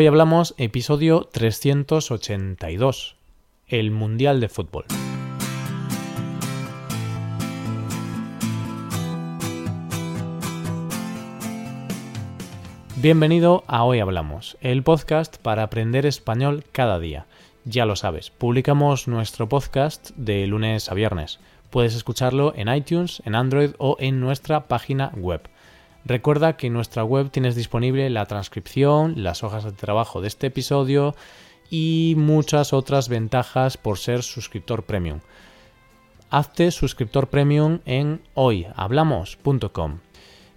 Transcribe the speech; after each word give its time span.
Hoy 0.00 0.06
hablamos 0.06 0.54
episodio 0.58 1.28
382, 1.32 3.16
el 3.66 3.90
Mundial 3.90 4.38
de 4.38 4.48
Fútbol. 4.48 4.84
Bienvenido 12.94 13.64
a 13.66 13.82
Hoy 13.82 13.98
Hablamos, 13.98 14.56
el 14.60 14.84
podcast 14.84 15.36
para 15.38 15.64
aprender 15.64 16.06
español 16.06 16.62
cada 16.70 17.00
día. 17.00 17.26
Ya 17.64 17.84
lo 17.84 17.96
sabes, 17.96 18.30
publicamos 18.30 19.08
nuestro 19.08 19.48
podcast 19.48 20.10
de 20.10 20.46
lunes 20.46 20.92
a 20.92 20.94
viernes. 20.94 21.40
Puedes 21.70 21.96
escucharlo 21.96 22.52
en 22.54 22.72
iTunes, 22.72 23.20
en 23.24 23.34
Android 23.34 23.70
o 23.78 23.96
en 23.98 24.20
nuestra 24.20 24.68
página 24.68 25.10
web. 25.16 25.40
Recuerda 26.04 26.56
que 26.56 26.68
en 26.68 26.72
nuestra 26.72 27.04
web 27.04 27.30
tienes 27.30 27.54
disponible 27.54 28.08
la 28.10 28.26
transcripción, 28.26 29.22
las 29.22 29.42
hojas 29.44 29.64
de 29.64 29.72
trabajo 29.72 30.20
de 30.20 30.28
este 30.28 30.46
episodio 30.46 31.14
y 31.70 32.14
muchas 32.16 32.72
otras 32.72 33.08
ventajas 33.08 33.76
por 33.76 33.98
ser 33.98 34.22
suscriptor 34.22 34.84
premium. 34.84 35.20
Hazte 36.30 36.70
suscriptor 36.70 37.28
premium 37.28 37.80
en 37.84 38.20
hoyhablamos.com. 38.34 39.98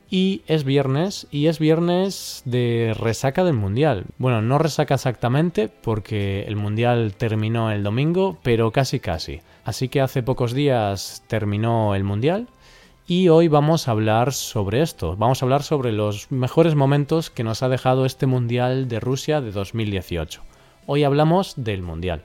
Y 0.09 0.41
es 0.45 0.65
viernes, 0.65 1.27
y 1.31 1.47
es 1.47 1.57
viernes 1.57 2.41
de 2.43 2.93
resaca 2.99 3.45
del 3.45 3.53
Mundial. 3.53 4.03
Bueno, 4.17 4.41
no 4.41 4.57
resaca 4.57 4.95
exactamente 4.95 5.69
porque 5.69 6.43
el 6.43 6.57
Mundial 6.57 7.13
terminó 7.17 7.71
el 7.71 7.83
domingo, 7.83 8.37
pero 8.43 8.71
casi 8.71 8.99
casi. 8.99 9.39
Así 9.63 9.87
que 9.87 10.01
hace 10.01 10.21
pocos 10.21 10.51
días 10.51 11.23
terminó 11.27 11.95
el 11.95 12.03
Mundial 12.03 12.47
y 13.11 13.27
hoy 13.27 13.49
vamos 13.49 13.89
a 13.89 13.91
hablar 13.91 14.31
sobre 14.31 14.81
esto. 14.81 15.17
Vamos 15.17 15.41
a 15.41 15.45
hablar 15.45 15.63
sobre 15.63 15.91
los 15.91 16.31
mejores 16.31 16.75
momentos 16.75 17.29
que 17.29 17.43
nos 17.43 17.61
ha 17.61 17.67
dejado 17.67 18.05
este 18.05 18.25
Mundial 18.25 18.87
de 18.87 19.01
Rusia 19.01 19.41
de 19.41 19.51
2018. 19.51 20.41
Hoy 20.85 21.03
hablamos 21.03 21.55
del 21.57 21.81
Mundial. 21.81 22.23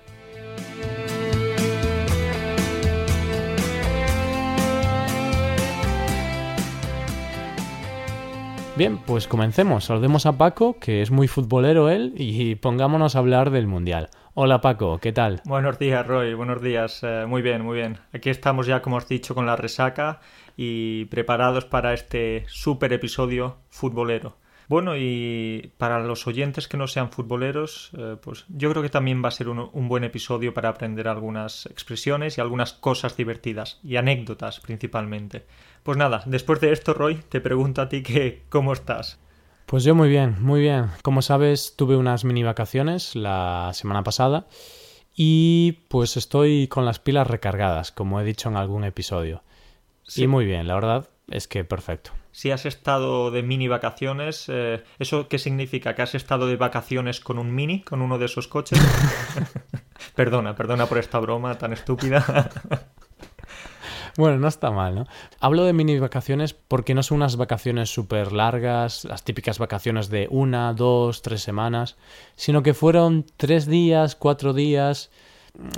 Bien, 8.77 8.99
pues 8.99 9.27
comencemos. 9.27 9.87
Saludemos 9.87 10.27
a 10.27 10.37
Paco, 10.37 10.79
que 10.79 11.01
es 11.01 11.11
muy 11.11 11.29
futbolero 11.29 11.89
él, 11.89 12.13
y 12.15 12.57
pongámonos 12.57 13.17
a 13.17 13.21
hablar 13.21 13.49
del 13.51 13.67
Mundial. 13.67 14.11
Hola 14.35 14.61
Paco, 14.61 14.99
¿qué 14.99 15.15
tal? 15.15 15.41
Buenos 15.47 15.79
días, 15.79 16.07
Roy. 16.07 16.35
Buenos 16.35 16.61
días. 16.61 17.01
Eh, 17.03 17.25
muy 17.27 17.41
bien, 17.41 17.63
muy 17.63 17.79
bien. 17.79 17.99
Aquí 18.13 18.29
estamos 18.29 18.67
ya, 18.67 18.83
como 18.83 18.99
has 18.99 19.09
dicho, 19.09 19.35
con 19.35 19.47
la 19.47 19.57
resaca 19.57 20.21
y 20.59 21.07
preparados 21.07 21.65
para 21.65 21.95
este 21.95 22.45
super 22.49 22.93
episodio 22.93 23.57
futbolero. 23.71 24.37
Bueno, 24.69 24.97
y 24.97 25.73
para 25.79 26.01
los 26.01 26.27
oyentes 26.27 26.67
que 26.67 26.77
no 26.77 26.89
sean 26.89 27.13
futboleros, 27.13 27.91
eh, 27.97 28.17
pues 28.21 28.45
yo 28.49 28.71
creo 28.71 28.83
que 28.83 28.89
también 28.89 29.23
va 29.25 29.29
a 29.29 29.33
ser 29.33 29.49
un, 29.49 29.71
un, 29.73 29.89
buen 29.89 30.03
episodio 30.03 30.53
para 30.55 30.71
aprender 30.71 31.07
algunas 31.07 31.67
expresiones 31.67 32.37
y 32.37 32.41
algunas 32.41 32.73
cosas 32.73 33.17
divertidas 33.17 33.79
y 33.85 33.97
anécdotas 33.97 34.59
principalmente. 34.59 35.47
Pues 35.85 35.97
nada, 35.97 36.23
después 36.27 36.61
de 36.61 36.73
esto, 36.73 36.95
Roy, 36.95 37.17
te 37.29 37.41
pregunto 37.41 37.81
a 37.81 37.89
ti 37.89 38.03
que 38.03 38.43
cómo 38.49 38.73
estás. 38.73 39.21
Pues 39.67 39.85
yo 39.85 39.95
muy 39.95 40.09
bien, 40.09 40.37
muy 40.41 40.61
bien. 40.61 40.87
Como 41.03 41.23
sabes, 41.23 41.75
tuve 41.77 41.97
unas 41.97 42.25
mini 42.25 42.43
vacaciones 42.43 43.15
la 43.15 43.71
semana 43.73 44.03
pasada 44.03 44.47
y 45.15 45.73
pues 45.89 46.17
estoy 46.17 46.67
con 46.69 46.85
las 46.85 46.99
pilas 46.99 47.27
recargadas, 47.27 47.93
como 47.93 48.21
he 48.21 48.25
dicho 48.25 48.49
en 48.49 48.57
algún 48.57 48.85
episodio. 48.85 49.43
Sí. 50.05 50.25
Y 50.25 50.27
muy 50.27 50.45
bien, 50.45 50.69
la 50.69 50.75
verdad 50.75 51.09
es 51.29 51.49
que 51.49 51.65
perfecto 51.65 52.13
si 52.37 52.51
has 52.51 52.67
estado 52.67 53.31
de 53.31 53.43
mini 53.43 53.67
vacaciones, 53.67 54.45
eh, 54.49 54.85
¿eso 54.99 55.27
qué 55.27 55.39
significa? 55.39 55.95
¿Que 55.95 56.03
has 56.03 56.15
estado 56.15 56.47
de 56.47 56.57
vacaciones 56.57 57.19
con 57.19 57.39
un 57.39 57.55
mini, 57.55 57.81
con 57.81 58.03
uno 58.03 58.19
de 58.19 58.27
esos 58.27 58.47
coches? 58.47 58.79
perdona, 60.15 60.55
perdona 60.55 60.85
por 60.85 60.99
esta 60.99 61.19
broma 61.19 61.57
tan 61.57 61.73
estúpida. 61.73 62.51
Bueno, 64.19 64.39
no 64.39 64.49
está 64.49 64.71
mal, 64.71 64.95
¿no? 64.95 65.07
Hablo 65.41 65.65
de 65.65 65.75
mini 65.75 65.99
vacaciones 65.99 66.55
porque 66.55 66.95
no 66.95 67.03
son 67.03 67.17
unas 67.17 67.37
vacaciones 67.37 67.91
súper 67.91 68.33
largas, 68.33 69.05
las 69.05 69.25
típicas 69.25 69.59
vacaciones 69.59 70.09
de 70.09 70.27
una, 70.31 70.73
dos, 70.73 71.21
tres 71.21 71.43
semanas, 71.43 71.99
sino 72.35 72.63
que 72.63 72.73
fueron 72.73 73.27
tres 73.37 73.67
días, 73.67 74.17
cuatro 74.17 74.55
días. 74.55 75.11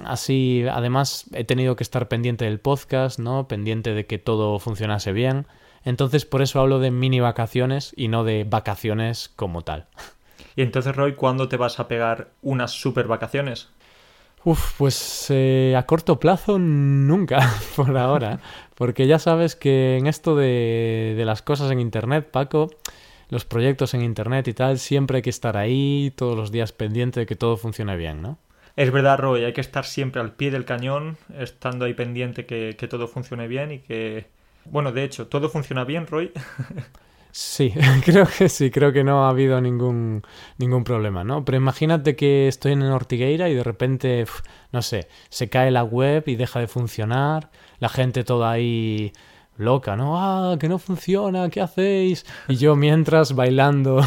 Así, 0.04 0.64
además, 0.70 1.26
he 1.32 1.44
tenido 1.44 1.76
que 1.76 1.84
estar 1.84 2.08
pendiente 2.08 2.44
del 2.44 2.60
podcast, 2.60 3.18
¿no? 3.18 3.48
Pendiente 3.48 3.94
de 3.94 4.06
que 4.06 4.18
todo 4.18 4.58
funcionase 4.58 5.12
bien. 5.12 5.46
Entonces 5.84 6.24
por 6.24 6.42
eso 6.42 6.60
hablo 6.60 6.80
de 6.80 6.90
mini 6.90 7.20
vacaciones 7.20 7.92
y 7.96 8.08
no 8.08 8.24
de 8.24 8.44
vacaciones 8.44 9.28
como 9.28 9.62
tal. 9.62 9.86
Y 10.54 10.62
entonces, 10.62 10.96
Roy, 10.96 11.14
¿cuándo 11.14 11.48
te 11.48 11.56
vas 11.56 11.78
a 11.78 11.86
pegar 11.86 12.30
unas 12.42 12.72
super 12.72 13.06
vacaciones? 13.06 13.68
Uf, 14.44 14.74
pues 14.76 15.26
eh, 15.30 15.76
a 15.76 15.86
corto 15.86 16.18
plazo 16.18 16.58
nunca, 16.58 17.38
por 17.76 17.96
ahora. 17.96 18.40
Porque 18.74 19.06
ya 19.06 19.20
sabes 19.20 19.54
que 19.54 19.98
en 19.98 20.08
esto 20.08 20.34
de, 20.34 21.14
de 21.16 21.24
las 21.24 21.42
cosas 21.42 21.70
en 21.70 21.78
Internet, 21.78 22.28
Paco, 22.32 22.70
los 23.28 23.44
proyectos 23.44 23.94
en 23.94 24.02
Internet 24.02 24.48
y 24.48 24.52
tal, 24.52 24.80
siempre 24.80 25.18
hay 25.18 25.22
que 25.22 25.30
estar 25.30 25.56
ahí 25.56 26.12
todos 26.16 26.36
los 26.36 26.50
días 26.50 26.72
pendiente 26.72 27.20
de 27.20 27.26
que 27.26 27.36
todo 27.36 27.56
funcione 27.56 27.96
bien, 27.96 28.20
¿no? 28.20 28.38
Es 28.78 28.92
verdad, 28.92 29.18
Roy, 29.18 29.42
hay 29.42 29.52
que 29.52 29.60
estar 29.60 29.84
siempre 29.84 30.20
al 30.20 30.34
pie 30.34 30.52
del 30.52 30.64
cañón, 30.64 31.16
estando 31.36 31.84
ahí 31.84 31.94
pendiente 31.94 32.46
que, 32.46 32.74
todo 32.88 33.08
funcione 33.08 33.48
bien 33.48 33.72
y 33.72 33.80
que 33.80 34.26
bueno, 34.66 34.92
de 34.92 35.02
hecho, 35.02 35.26
¿todo 35.26 35.48
funciona 35.48 35.82
bien, 35.84 36.06
Roy? 36.06 36.32
Sí, 37.30 37.74
creo 38.04 38.26
que 38.26 38.48
sí, 38.48 38.70
creo 38.70 38.92
que 38.92 39.04
no 39.04 39.26
ha 39.26 39.30
habido 39.30 39.60
ningún, 39.60 40.22
ningún 40.56 40.82
problema, 40.82 41.24
¿no? 41.24 41.44
Pero 41.44 41.58
imagínate 41.58 42.16
que 42.16 42.48
estoy 42.48 42.72
en 42.72 42.82
Ortigueira 42.82 43.48
y 43.50 43.54
de 43.54 43.62
repente, 43.62 44.24
no 44.72 44.80
sé, 44.80 45.08
se 45.28 45.48
cae 45.48 45.70
la 45.70 45.84
web 45.84 46.24
y 46.26 46.36
deja 46.36 46.58
de 46.58 46.68
funcionar, 46.68 47.50
la 47.80 47.90
gente 47.90 48.24
toda 48.24 48.50
ahí 48.52 49.12
loca, 49.58 49.96
¿no? 49.96 50.16
Ah, 50.16 50.56
que 50.58 50.68
no 50.68 50.78
funciona, 50.78 51.50
¿qué 51.50 51.60
hacéis? 51.60 52.24
Y 52.48 52.56
yo 52.56 52.76
mientras 52.76 53.34
bailando 53.34 54.00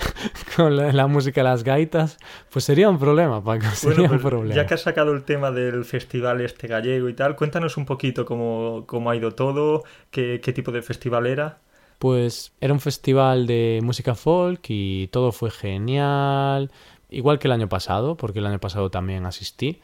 con 0.56 0.76
la, 0.76 0.92
la, 0.92 1.06
música 1.06 1.40
de 1.40 1.48
las 1.48 1.64
gaitas, 1.64 2.18
pues 2.50 2.64
sería 2.64 2.90
un 2.90 2.98
problema, 2.98 3.42
Paco, 3.42 3.66
sería 3.74 4.08
bueno, 4.08 4.14
un 4.14 4.20
problema. 4.20 4.54
Ya 4.54 4.66
que 4.66 4.74
has 4.74 4.82
sacado 4.82 5.12
el 5.12 5.22
tema 5.22 5.50
del 5.50 5.84
festival 5.84 6.40
este 6.40 6.66
gallego 6.66 7.08
y 7.08 7.14
tal, 7.14 7.36
cuéntanos 7.36 7.76
un 7.76 7.86
poquito 7.86 8.26
cómo, 8.26 8.84
cómo 8.86 9.10
ha 9.10 9.16
ido 9.16 9.34
todo, 9.34 9.84
qué, 10.10 10.40
qué 10.42 10.52
tipo 10.52 10.72
de 10.72 10.82
festival 10.82 11.26
era. 11.26 11.58
Pues 11.98 12.52
era 12.60 12.72
un 12.72 12.80
festival 12.80 13.46
de 13.46 13.80
música 13.82 14.14
folk 14.14 14.60
y 14.68 15.08
todo 15.08 15.32
fue 15.32 15.50
genial, 15.50 16.70
igual 17.08 17.38
que 17.38 17.48
el 17.48 17.52
año 17.52 17.68
pasado, 17.68 18.16
porque 18.16 18.38
el 18.40 18.46
año 18.46 18.60
pasado 18.60 18.90
también 18.90 19.26
asistí. 19.26 19.80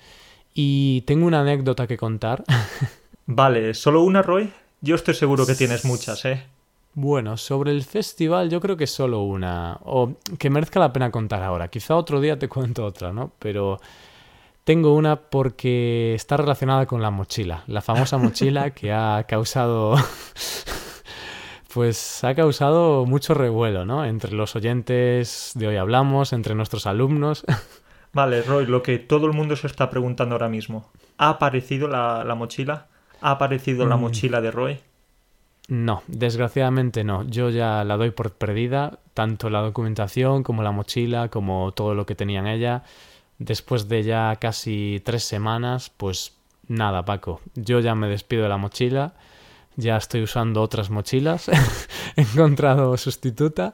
Y 0.55 1.01
tengo 1.03 1.27
una 1.27 1.41
anécdota 1.41 1.89
que 1.89 1.97
contar. 1.97 2.45
Vale, 3.27 3.75
¿solo 3.75 4.03
una, 4.03 4.23
Roy? 4.23 4.53
Yo 4.85 4.97
estoy 4.97 5.15
seguro 5.15 5.47
que 5.47 5.55
tienes 5.55 5.87
muchas, 5.87 6.27
¿eh? 6.27 6.45
Bueno, 6.93 7.39
sobre 7.39 7.71
el 7.71 7.85
festival 7.85 8.51
yo 8.51 8.61
creo 8.61 8.77
que 8.77 8.87
solo 8.87 9.23
una, 9.23 9.79
o 9.83 10.13
que 10.39 10.51
merezca 10.51 10.79
la 10.79 10.93
pena 10.93 11.11
contar 11.11 11.43
ahora. 11.43 11.69
Quizá 11.69 11.97
otro 11.97 12.21
día 12.21 12.39
te 12.39 12.49
cuento 12.51 12.85
otra, 12.85 13.11
¿no? 13.11 13.33
Pero 13.39 13.81
tengo 14.63 14.95
una 14.95 15.17
porque 15.17 16.13
está 16.15 16.37
relacionada 16.37 16.85
con 16.85 17.01
la 17.01 17.11
mochila, 17.11 17.65
la 17.67 17.81
famosa 17.81 18.19
mochila 18.19 18.71
que 18.75 18.93
ha 18.93 19.25
causado... 19.27 19.97
pues 21.73 22.23
ha 22.23 22.35
causado 22.35 23.07
mucho 23.07 23.33
revuelo, 23.33 23.87
¿no? 23.87 24.05
Entre 24.05 24.33
los 24.33 24.55
oyentes 24.55 25.53
de 25.55 25.67
hoy 25.67 25.77
hablamos, 25.77 26.35
entre 26.35 26.55
nuestros 26.55 26.87
alumnos. 26.87 27.47
Vale, 28.13 28.43
Roy, 28.43 28.67
lo 28.67 28.83
que 28.83 28.99
todo 28.99 29.27
el 29.29 29.33
mundo 29.33 29.57
se 29.57 29.67
está 29.67 29.89
preguntando 29.89 30.35
ahora 30.35 30.51
mismo. 30.51 30.93
¿Ha 31.17 31.31
aparecido 31.31 31.89
la, 31.89 32.23
la 32.23 32.35
mochila? 32.35 32.89
¿Ha 33.25 33.31
aparecido 33.31 33.87
mm. 33.87 33.89
la 33.89 33.97
mochila 33.97 34.43
de 34.43 34.51
Roy? 34.51 34.81
No, 35.69 36.03
desgraciadamente 36.09 37.05
no. 37.05 37.23
Yo 37.23 37.49
ya 37.49 37.83
la 37.83 37.97
doy 37.97 38.11
por 38.11 38.33
perdida, 38.33 38.99
tanto 39.15 39.49
la 39.49 39.63
documentación 39.63 40.43
como 40.43 40.63
la 40.63 40.73
mochila, 40.73 41.31
como 41.31 41.73
todo 41.73 41.95
lo 41.95 42.05
que 42.05 42.15
tenía 42.15 42.41
en 42.41 42.49
ella. 42.49 42.83
Después 43.39 43.89
de 43.89 44.03
ya 44.03 44.37
casi 44.37 45.01
tres 45.07 45.25
semanas, 45.25 45.91
pues 45.97 46.37
nada, 46.69 47.07
Paco. 47.07 47.41
Yo 47.55 47.81
ya 47.81 47.95
me 47.95 48.09
despido 48.09 48.43
de 48.43 48.51
la 48.51 48.59
mochila. 48.59 49.15
Ya 49.77 49.97
estoy 49.97 50.23
usando 50.23 50.61
otras 50.61 50.91
mochilas. 50.91 51.49
He 52.17 52.21
encontrado 52.21 52.95
sustituta. 52.99 53.73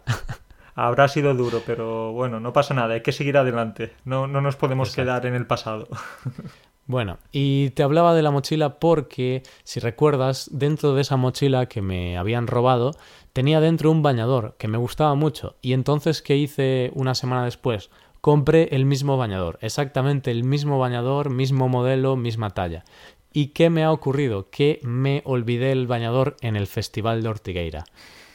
Habrá 0.76 1.08
sido 1.08 1.34
duro, 1.34 1.60
pero 1.66 2.12
bueno, 2.12 2.38
no 2.38 2.52
pasa 2.52 2.72
nada. 2.72 2.94
Hay 2.94 3.02
que 3.02 3.10
seguir 3.10 3.36
adelante. 3.36 3.94
No, 4.04 4.28
no 4.28 4.40
nos 4.40 4.54
podemos 4.54 4.90
Exacto. 4.90 5.02
quedar 5.02 5.26
en 5.26 5.34
el 5.34 5.46
pasado. 5.48 5.88
Bueno, 6.90 7.18
y 7.30 7.70
te 7.70 7.84
hablaba 7.84 8.16
de 8.16 8.22
la 8.22 8.32
mochila 8.32 8.80
porque, 8.80 9.44
si 9.62 9.78
recuerdas, 9.78 10.50
dentro 10.52 10.92
de 10.92 11.02
esa 11.02 11.16
mochila 11.16 11.66
que 11.66 11.82
me 11.82 12.18
habían 12.18 12.48
robado, 12.48 12.96
tenía 13.32 13.60
dentro 13.60 13.92
un 13.92 14.02
bañador 14.02 14.56
que 14.58 14.66
me 14.66 14.76
gustaba 14.76 15.14
mucho. 15.14 15.54
Y 15.62 15.72
entonces, 15.72 16.20
¿qué 16.20 16.36
hice 16.36 16.90
una 16.96 17.14
semana 17.14 17.44
después? 17.44 17.90
Compré 18.20 18.70
el 18.72 18.86
mismo 18.86 19.16
bañador, 19.16 19.60
exactamente 19.62 20.32
el 20.32 20.42
mismo 20.42 20.80
bañador, 20.80 21.30
mismo 21.30 21.68
modelo, 21.68 22.16
misma 22.16 22.50
talla. 22.50 22.84
¿Y 23.32 23.50
qué 23.50 23.70
me 23.70 23.84
ha 23.84 23.92
ocurrido? 23.92 24.50
Que 24.50 24.80
me 24.82 25.22
olvidé 25.24 25.70
el 25.70 25.86
bañador 25.86 26.36
en 26.40 26.56
el 26.56 26.66
Festival 26.66 27.22
de 27.22 27.28
Ortigueira. 27.28 27.84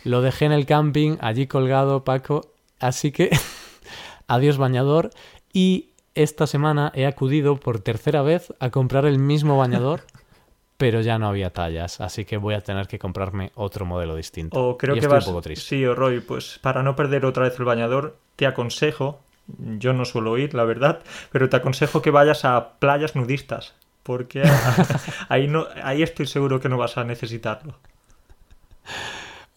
Lo 0.05 0.21
dejé 0.21 0.45
en 0.45 0.53
el 0.53 0.65
camping, 0.65 1.17
allí 1.19 1.45
colgado, 1.45 2.05
Paco, 2.05 2.53
así 2.79 3.11
que 3.11 3.31
adiós 4.27 4.57
bañador 4.57 5.09
y 5.51 5.89
esta 6.15 6.47
semana 6.47 6.91
he 6.95 7.05
acudido 7.05 7.57
por 7.57 7.79
tercera 7.79 8.21
vez 8.21 8.53
a 8.59 8.69
comprar 8.71 9.05
el 9.05 9.19
mismo 9.19 9.57
bañador, 9.57 10.01
pero 10.77 11.01
ya 11.01 11.19
no 11.19 11.27
había 11.27 11.51
tallas, 11.51 12.01
así 12.01 12.25
que 12.25 12.37
voy 12.37 12.55
a 12.55 12.61
tener 12.61 12.87
que 12.87 12.99
comprarme 12.99 13.51
otro 13.55 13.85
modelo 13.85 14.15
distinto. 14.15 14.59
O 14.61 14.77
creo 14.77 14.95
Y 14.95 14.99
que 14.99 15.05
estoy 15.05 15.17
vas... 15.17 15.27
un 15.27 15.33
poco 15.33 15.41
triste. 15.41 15.65
Sí, 15.65 15.85
o 15.85 15.95
Roy, 15.95 16.19
pues 16.19 16.59
para 16.61 16.83
no 16.83 16.95
perder 16.95 17.25
otra 17.25 17.43
vez 17.43 17.57
el 17.59 17.65
bañador, 17.65 18.17
te 18.35 18.45
aconsejo, 18.47 19.19
yo 19.77 19.93
no 19.93 20.05
suelo 20.05 20.37
ir, 20.37 20.53
la 20.53 20.63
verdad, 20.63 21.01
pero 21.31 21.49
te 21.49 21.57
aconsejo 21.57 22.01
que 22.01 22.11
vayas 22.11 22.45
a 22.45 22.79
playas 22.79 23.15
nudistas, 23.15 23.75
porque 24.03 24.43
ahí, 25.29 25.47
no, 25.47 25.67
ahí 25.83 26.03
estoy 26.03 26.27
seguro 26.27 26.59
que 26.59 26.69
no 26.69 26.77
vas 26.77 26.97
a 26.97 27.03
necesitarlo. 27.03 27.75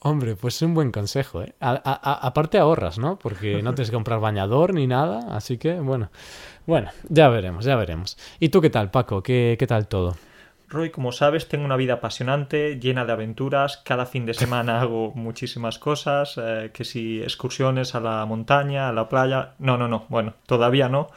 Hombre, 0.00 0.36
pues 0.36 0.56
es 0.56 0.62
un 0.62 0.74
buen 0.74 0.92
consejo, 0.92 1.42
¿eh? 1.42 1.54
Aparte 1.60 2.58
ahorras, 2.58 2.98
¿no? 2.98 3.18
Porque 3.18 3.62
no 3.62 3.74
tienes 3.74 3.90
que 3.90 3.96
comprar 3.96 4.20
bañador 4.20 4.72
ni 4.72 4.86
nada, 4.86 5.34
así 5.34 5.58
que 5.58 5.80
bueno. 5.80 6.10
Bueno, 6.66 6.90
ya 7.08 7.28
veremos, 7.28 7.64
ya 7.64 7.74
veremos. 7.74 8.16
¿Y 8.38 8.50
tú 8.50 8.60
qué 8.60 8.70
tal, 8.70 8.92
Paco? 8.92 9.22
¿Qué, 9.22 9.56
qué 9.58 9.66
tal 9.66 9.88
todo? 9.88 10.16
Roy, 10.68 10.90
como 10.90 11.12
sabes, 11.12 11.48
tengo 11.48 11.64
una 11.64 11.76
vida 11.76 11.94
apasionante, 11.94 12.78
llena 12.78 13.06
de 13.06 13.12
aventuras. 13.12 13.78
Cada 13.78 14.06
fin 14.06 14.26
de 14.26 14.34
semana 14.34 14.80
hago 14.82 15.12
muchísimas 15.14 15.78
cosas, 15.78 16.34
eh, 16.36 16.70
que 16.72 16.84
si 16.84 17.22
excursiones 17.22 17.94
a 17.94 18.00
la 18.00 18.24
montaña, 18.26 18.88
a 18.88 18.92
la 18.92 19.08
playa. 19.08 19.54
No, 19.58 19.78
no, 19.78 19.88
no. 19.88 20.04
Bueno, 20.10 20.34
todavía 20.46 20.88
no. 20.88 21.08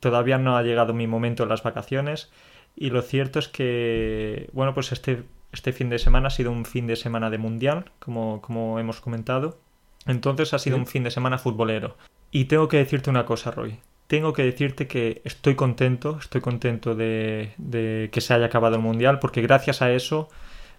Todavía 0.00 0.38
no 0.38 0.56
ha 0.56 0.62
llegado 0.62 0.94
mi 0.94 1.06
momento 1.06 1.42
en 1.42 1.48
las 1.50 1.62
vacaciones. 1.62 2.30
Y 2.76 2.90
lo 2.90 3.02
cierto 3.02 3.38
es 3.38 3.48
que, 3.48 4.48
bueno, 4.52 4.74
pues 4.74 4.92
este, 4.92 5.24
este 5.54 5.72
fin 5.72 5.88
de 5.88 5.98
semana 5.98 6.28
ha 6.28 6.30
sido 6.30 6.50
un 6.52 6.64
fin 6.64 6.86
de 6.86 6.96
semana 6.96 7.30
de 7.30 7.38
mundial, 7.38 7.90
como, 7.98 8.40
como 8.42 8.78
hemos 8.78 9.00
comentado. 9.00 9.58
Entonces 10.06 10.52
ha 10.52 10.58
sido 10.58 10.76
Sí. 10.76 10.80
un 10.80 10.86
fin 10.86 11.04
de 11.04 11.10
semana 11.10 11.38
futbolero. 11.38 11.96
Y 12.30 12.44
tengo 12.46 12.68
que 12.68 12.76
decirte 12.76 13.10
una 13.10 13.24
cosa, 13.24 13.50
Roy. 13.50 13.78
Tengo 14.06 14.32
que 14.34 14.42
decirte 14.42 14.86
que 14.86 15.22
estoy 15.24 15.54
contento, 15.54 16.18
estoy 16.20 16.40
contento 16.42 16.94
de, 16.94 17.54
de 17.56 18.10
que 18.12 18.20
se 18.20 18.34
haya 18.34 18.46
acabado 18.46 18.76
el 18.76 18.82
mundial, 18.82 19.18
porque 19.18 19.40
gracias 19.40 19.80
a 19.80 19.90
eso, 19.92 20.28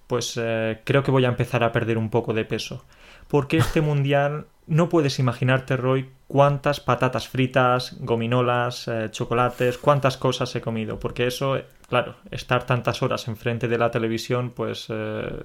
pues 0.06 0.38
eh, 0.40 0.82
creo 0.84 1.02
que 1.02 1.10
voy 1.12 1.26
a 1.26 1.30
empezar 1.30 1.64
a 1.64 1.72
perder 1.72 1.98
un 1.98 2.10
poco 2.12 2.34
de 2.34 2.46
peso. 2.46 2.86
Porque 3.36 3.58
este 3.58 3.82
mundial, 3.82 4.46
no 4.66 4.88
puedes 4.88 5.20
imaginarte, 5.20 5.76
Roy, 5.76 6.10
cuántas 6.30 6.80
patatas 6.80 7.28
fritas, 7.28 7.98
gominolas, 8.00 8.88
eh, 8.88 9.10
chocolates, 9.12 9.78
cuántas 9.78 10.16
cosas 10.16 10.56
he 10.56 10.62
comido. 10.62 11.02
Porque 11.02 11.28
eso, 11.28 11.58
eh, 11.58 11.66
claro, 11.90 12.16
estar 12.32 12.66
tantas 12.66 13.02
horas 13.02 13.28
enfrente 13.28 13.68
de 13.68 13.78
la 13.78 13.92
televisión, 13.92 14.52
pues 14.52 14.86
eh, 14.88 15.38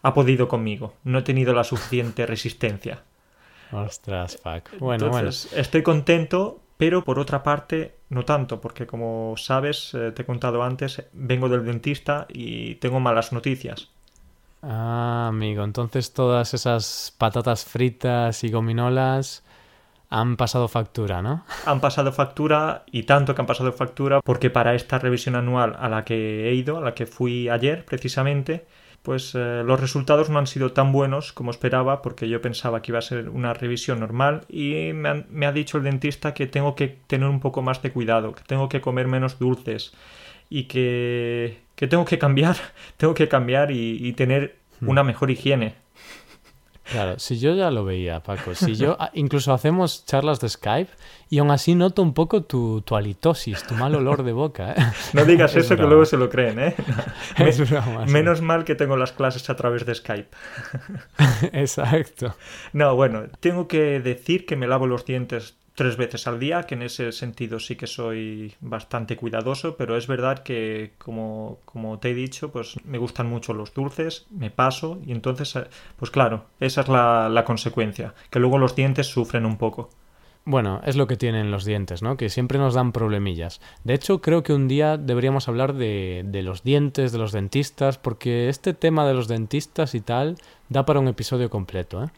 ha 0.00 0.14
podido 0.14 0.48
conmigo. 0.48 0.94
No 1.04 1.18
he 1.18 1.22
tenido 1.22 1.52
la 1.52 1.62
suficiente 1.62 2.24
resistencia. 2.24 3.02
Ostras, 3.70 4.38
Paco. 4.38 4.70
Bueno, 4.78 5.08
Entonces, 5.08 5.52
estoy 5.52 5.82
contento, 5.82 6.62
pero 6.78 7.04
por 7.04 7.18
otra 7.18 7.42
parte, 7.42 7.96
no 8.08 8.24
tanto, 8.24 8.62
porque 8.62 8.86
como 8.86 9.34
sabes, 9.36 9.92
eh, 9.92 10.12
te 10.12 10.22
he 10.22 10.24
contado 10.24 10.62
antes, 10.62 11.04
vengo 11.12 11.50
del 11.50 11.66
dentista 11.66 12.26
y 12.30 12.76
tengo 12.76 12.98
malas 12.98 13.34
noticias. 13.34 13.90
Ah, 14.62 15.28
amigo, 15.28 15.62
entonces 15.64 16.12
todas 16.12 16.52
esas 16.54 17.14
patatas 17.16 17.64
fritas 17.64 18.42
y 18.42 18.50
gominolas 18.50 19.44
han 20.10 20.36
pasado 20.36 20.68
factura, 20.68 21.22
¿no? 21.22 21.44
Han 21.64 21.80
pasado 21.80 22.12
factura 22.12 22.84
y 22.90 23.02
tanto 23.02 23.34
que 23.34 23.42
han 23.42 23.46
pasado 23.46 23.72
factura 23.72 24.20
porque 24.24 24.48
para 24.48 24.74
esta 24.74 24.98
revisión 24.98 25.34
anual 25.36 25.76
a 25.78 25.88
la 25.88 26.04
que 26.04 26.48
he 26.48 26.54
ido, 26.54 26.78
a 26.78 26.80
la 26.80 26.94
que 26.94 27.04
fui 27.06 27.48
ayer 27.50 27.84
precisamente, 27.84 28.66
pues 29.02 29.34
eh, 29.34 29.62
los 29.64 29.78
resultados 29.78 30.30
no 30.30 30.38
han 30.38 30.46
sido 30.46 30.72
tan 30.72 30.92
buenos 30.92 31.32
como 31.32 31.50
esperaba 31.50 32.00
porque 32.00 32.28
yo 32.28 32.40
pensaba 32.40 32.80
que 32.80 32.92
iba 32.92 33.00
a 33.00 33.02
ser 33.02 33.28
una 33.28 33.52
revisión 33.54 34.00
normal 34.00 34.46
y 34.48 34.92
me, 34.94 35.08
han- 35.10 35.26
me 35.30 35.44
ha 35.46 35.52
dicho 35.52 35.76
el 35.78 35.84
dentista 35.84 36.32
que 36.32 36.46
tengo 36.46 36.74
que 36.74 36.88
tener 37.06 37.28
un 37.28 37.40
poco 37.40 37.60
más 37.60 37.82
de 37.82 37.92
cuidado, 37.92 38.32
que 38.34 38.42
tengo 38.44 38.68
que 38.70 38.80
comer 38.80 39.06
menos 39.06 39.38
dulces 39.38 39.92
y 40.50 40.64
que, 40.64 41.60
que 41.78 41.86
tengo 41.86 42.04
que 42.04 42.18
cambiar, 42.18 42.56
tengo 42.96 43.14
que 43.14 43.28
cambiar 43.28 43.70
y, 43.70 44.04
y 44.06 44.12
tener 44.12 44.56
una 44.80 45.04
mejor 45.04 45.30
higiene. 45.30 45.76
Claro, 46.90 47.18
si 47.18 47.38
yo 47.38 47.54
ya 47.54 47.70
lo 47.70 47.84
veía, 47.84 48.20
Paco. 48.20 48.54
Si 48.54 48.74
yo, 48.74 48.96
incluso 49.12 49.52
hacemos 49.52 50.04
charlas 50.06 50.40
de 50.40 50.48
Skype 50.48 50.90
y 51.28 51.38
aún 51.38 51.50
así 51.50 51.74
noto 51.74 52.02
un 52.02 52.14
poco 52.14 52.42
tu, 52.42 52.80
tu 52.80 52.96
halitosis, 52.96 53.62
tu 53.64 53.74
mal 53.74 53.94
olor 53.94 54.22
de 54.22 54.32
boca, 54.32 54.72
¿eh? 54.72 54.76
No 55.12 55.24
digas 55.24 55.54
Es 55.54 55.66
eso 55.66 55.76
que 55.76 55.82
luego 55.82 56.04
se 56.04 56.16
lo 56.16 56.30
creen, 56.30 56.58
¿eh? 56.58 56.74
Broma, 57.36 58.06
sí. 58.06 58.12
menos 58.12 58.40
mal 58.40 58.64
que 58.64 58.74
tengo 58.74 58.96
las 58.96 59.12
clases 59.12 59.48
a 59.50 59.54
través 59.54 59.84
de 59.84 59.94
Skype. 59.94 60.30
Exacto. 61.52 62.34
No, 62.72 62.96
bueno, 62.96 63.24
tengo 63.38 63.68
que 63.68 64.00
decir 64.00 64.46
que 64.46 64.56
me 64.56 64.66
lavo 64.66 64.86
los 64.86 65.04
dientes 65.04 65.56
tres 65.78 65.96
veces 65.96 66.26
al 66.26 66.40
día, 66.40 66.64
que 66.64 66.74
en 66.74 66.82
ese 66.82 67.12
sentido 67.12 67.60
sí 67.60 67.76
que 67.76 67.86
soy 67.86 68.52
bastante 68.60 69.14
cuidadoso, 69.14 69.76
pero 69.76 69.96
es 69.96 70.08
verdad 70.08 70.40
que, 70.40 70.94
como, 70.98 71.60
como 71.64 72.00
te 72.00 72.10
he 72.10 72.14
dicho, 72.14 72.50
pues 72.50 72.74
me 72.84 72.98
gustan 72.98 73.28
mucho 73.28 73.54
los 73.54 73.72
dulces, 73.72 74.26
me 74.32 74.50
paso, 74.50 74.98
y 75.06 75.12
entonces, 75.12 75.54
eh, 75.54 75.68
pues 75.96 76.10
claro, 76.10 76.46
esa 76.58 76.80
es 76.80 76.88
la, 76.88 77.28
la 77.28 77.44
consecuencia, 77.44 78.12
que 78.28 78.40
luego 78.40 78.58
los 78.58 78.74
dientes 78.74 79.06
sufren 79.06 79.46
un 79.46 79.56
poco. 79.56 79.88
Bueno, 80.44 80.80
es 80.84 80.96
lo 80.96 81.06
que 81.06 81.16
tienen 81.16 81.52
los 81.52 81.64
dientes, 81.64 82.02
¿no? 82.02 82.16
Que 82.16 82.28
siempre 82.28 82.58
nos 82.58 82.74
dan 82.74 82.90
problemillas. 82.90 83.60
De 83.84 83.94
hecho, 83.94 84.20
creo 84.20 84.42
que 84.42 84.54
un 84.54 84.66
día 84.66 84.96
deberíamos 84.96 85.46
hablar 85.46 85.74
de, 85.74 86.24
de 86.26 86.42
los 86.42 86.64
dientes, 86.64 87.12
de 87.12 87.18
los 87.18 87.30
dentistas, 87.30 87.98
porque 87.98 88.48
este 88.48 88.74
tema 88.74 89.06
de 89.06 89.14
los 89.14 89.28
dentistas 89.28 89.94
y 89.94 90.00
tal 90.00 90.38
da 90.70 90.84
para 90.84 90.98
un 90.98 91.06
episodio 91.06 91.50
completo, 91.50 92.02
¿eh? 92.02 92.08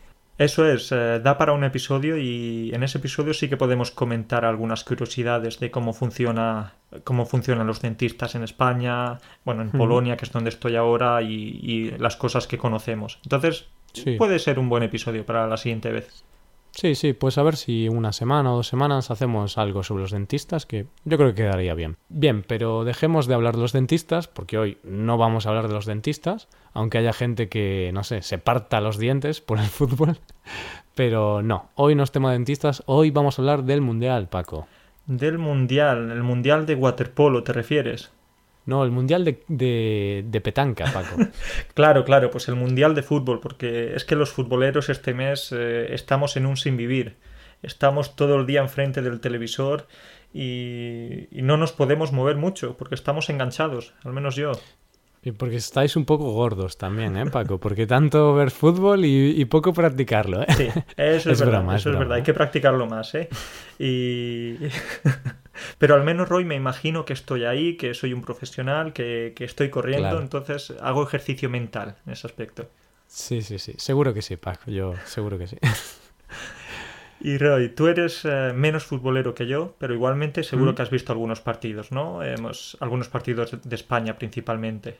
Eso 0.41 0.65
es, 0.67 0.91
eh, 0.91 1.21
da 1.23 1.37
para 1.37 1.53
un 1.53 1.65
episodio 1.65 2.17
y 2.17 2.71
en 2.73 2.83
ese 2.83 2.97
episodio 2.97 3.35
sí 3.35 3.51
que 3.51 3.59
podemos 3.59 3.91
comentar 3.91 4.47
algunas 4.47 4.85
curiosidades 4.85 5.61
de 5.61 5.71
cómo 5.71 5.93
funciona, 5.93 6.73
cómo 7.05 7.27
funcionan 7.27 7.67
los 7.67 7.83
dentistas 7.83 8.35
en 8.35 8.43
España, 8.45 9.19
bueno, 9.45 9.61
en. 9.63 9.71
Polonia, 9.71 10.17
que 10.17 10.25
es 10.25 10.33
donde 10.33 10.49
estoy 10.49 10.77
ahora, 10.77 11.21
y, 11.21 11.61
y 11.63 11.91
las 11.99 12.17
cosas 12.17 12.47
que 12.47 12.57
conocemos. 12.57 13.19
Entonces, 13.23 13.69
Sí. 13.93 14.13
puede 14.17 14.39
ser 14.39 14.59
un 14.61 14.69
buen 14.69 14.85
episodio 14.85 15.27
para 15.27 15.47
la 15.49 15.57
siguiente 15.57 15.91
vez. 15.91 16.25
Sí, 16.81 16.94
sí, 16.94 17.12
pues 17.12 17.37
a 17.37 17.43
ver 17.43 17.56
si 17.56 17.91
una 17.91 18.11
semana 18.11 18.55
o 18.55 18.56
dos 18.56 18.69
semanas 18.69 19.11
hacemos 19.11 19.59
algo 19.59 19.82
sobre 19.82 20.00
los 20.00 20.12
dentistas, 20.12 20.65
que 20.65 20.87
yo 21.05 21.19
creo 21.19 21.35
que 21.35 21.43
quedaría 21.43 21.75
bien. 21.75 21.99
Bien, 22.09 22.43
pero 22.43 22.85
dejemos 22.85 23.27
de 23.27 23.35
hablar 23.35 23.56
de 23.56 23.61
los 23.61 23.75
dentistas, 23.75 24.29
porque 24.29 24.56
hoy 24.56 24.79
no 24.82 25.19
vamos 25.19 25.44
a 25.44 25.50
hablar 25.50 25.69
de 25.69 25.75
los 25.75 25.85
dentistas, 25.85 26.49
aunque 26.73 26.97
haya 26.97 27.12
gente 27.12 27.50
que, 27.50 27.91
no 27.93 28.03
sé, 28.03 28.23
se 28.23 28.38
parta 28.38 28.81
los 28.81 28.97
dientes 28.97 29.43
por 29.43 29.59
el 29.59 29.67
fútbol. 29.67 30.21
Pero 30.94 31.43
no, 31.43 31.69
hoy 31.75 31.94
no 31.94 32.03
es 32.03 32.12
tema 32.12 32.31
de 32.31 32.38
dentistas, 32.38 32.82
hoy 32.87 33.11
vamos 33.11 33.38
a 33.38 33.43
hablar 33.43 33.65
del 33.65 33.82
Mundial, 33.82 34.31
Paco. 34.31 34.67
Del 35.05 35.37
Mundial, 35.37 36.10
el 36.10 36.22
Mundial 36.22 36.65
de 36.65 36.77
Waterpolo, 36.77 37.43
¿te 37.43 37.53
refieres? 37.53 38.10
No, 38.70 38.84
el 38.84 38.91
Mundial 38.93 39.24
de, 39.24 39.43
de, 39.48 40.24
de 40.27 40.41
petanca, 40.41 40.84
Paco. 40.93 41.17
Claro, 41.74 42.05
claro, 42.05 42.31
pues 42.31 42.48
el 42.48 42.55
Mundial 42.55 42.94
de 42.94 43.03
Fútbol, 43.03 43.41
porque 43.41 43.94
es 43.96 44.05
que 44.05 44.15
los 44.17 44.31
futboleros 44.31 44.89
este 44.89 45.12
mes 45.12 45.50
eh, 45.53 45.93
estamos 45.93 46.36
en 46.36 46.46
un 46.46 46.56
sin 46.56 46.77
vivir. 46.77 47.17
Estamos 47.62 48.15
todo 48.17 48.36
el 48.36 48.46
día 48.46 48.60
enfrente 48.60 49.03
del 49.03 49.20
televisor 49.20 49.86
y, 50.32 51.27
y 51.36 51.43
no 51.43 51.56
nos 51.56 51.72
podemos 51.72 52.12
mover 52.12 52.36
mucho 52.36 52.77
porque 52.77 52.94
estamos 52.94 53.29
enganchados, 53.29 53.93
al 54.05 54.12
menos 54.12 54.36
yo. 54.36 54.53
Y 55.22 55.32
porque 55.32 55.56
estáis 55.56 55.96
un 55.96 56.06
poco 56.06 56.32
gordos 56.32 56.79
también, 56.79 57.17
¿eh, 57.17 57.27
Paco? 57.27 57.58
Porque 57.58 57.86
tanto 57.86 58.32
ver 58.34 58.50
fútbol 58.50 59.05
y, 59.05 59.39
y 59.39 59.44
poco 59.46 59.72
practicarlo, 59.74 60.43
¿eh? 60.43 60.46
Sí, 60.56 60.69
eso 60.96 61.31
es, 61.32 61.39
Es 61.41 61.41
verdad, 61.41 61.58
broma, 61.58 61.77
eso 61.77 61.91
es 61.91 61.96
broma. 61.96 61.98
verdad, 61.98 62.17
hay 62.19 62.22
que 62.22 62.32
practicarlo 62.34 62.86
más, 62.86 63.15
¿eh? 63.15 63.29
Y... 63.79 64.55
Pero 65.81 65.94
al 65.94 66.05
menos, 66.05 66.29
Roy, 66.29 66.44
me 66.44 66.55
imagino 66.55 67.05
que 67.05 67.15
estoy 67.15 67.44
ahí, 67.46 67.77
que 67.77 67.94
soy 67.94 68.13
un 68.13 68.20
profesional, 68.22 68.93
que, 68.93 69.32
que 69.34 69.44
estoy 69.44 69.70
corriendo, 69.70 70.10
Claro. 70.10 70.20
entonces 70.22 70.72
hago 70.81 71.03
ejercicio 71.03 71.49
mental 71.51 71.96
en 72.06 72.13
ese 72.13 72.27
aspecto. 72.27 72.69
Sí, 73.08 73.41
sí, 73.43 73.58
sí. 73.58 73.75
Seguro 73.79 74.13
que 74.15 74.20
sí, 74.22 74.37
Paco. 74.37 74.70
Yo 74.70 74.94
seguro 75.06 75.39
que 75.39 75.46
sí. 75.49 75.56
Y 77.22 77.37
Roy, 77.37 77.69
tú 77.69 77.87
eres 77.89 78.25
eh, 78.25 78.53
menos 78.55 78.84
futbolero 78.84 79.34
que 79.34 79.46
yo, 79.46 79.75
pero 79.79 79.93
igualmente 79.93 80.43
seguro 80.43 80.72
Mm. 80.72 80.75
que 80.75 80.82
has 80.82 80.91
visto 80.91 81.13
algunos 81.13 81.41
partidos, 81.43 81.93
¿no? 81.93 82.22
Hemos, 82.22 82.79
algunos 82.81 83.08
partidos 83.08 83.56
de 83.63 83.75
España 83.77 84.17
principalmente. 84.17 84.96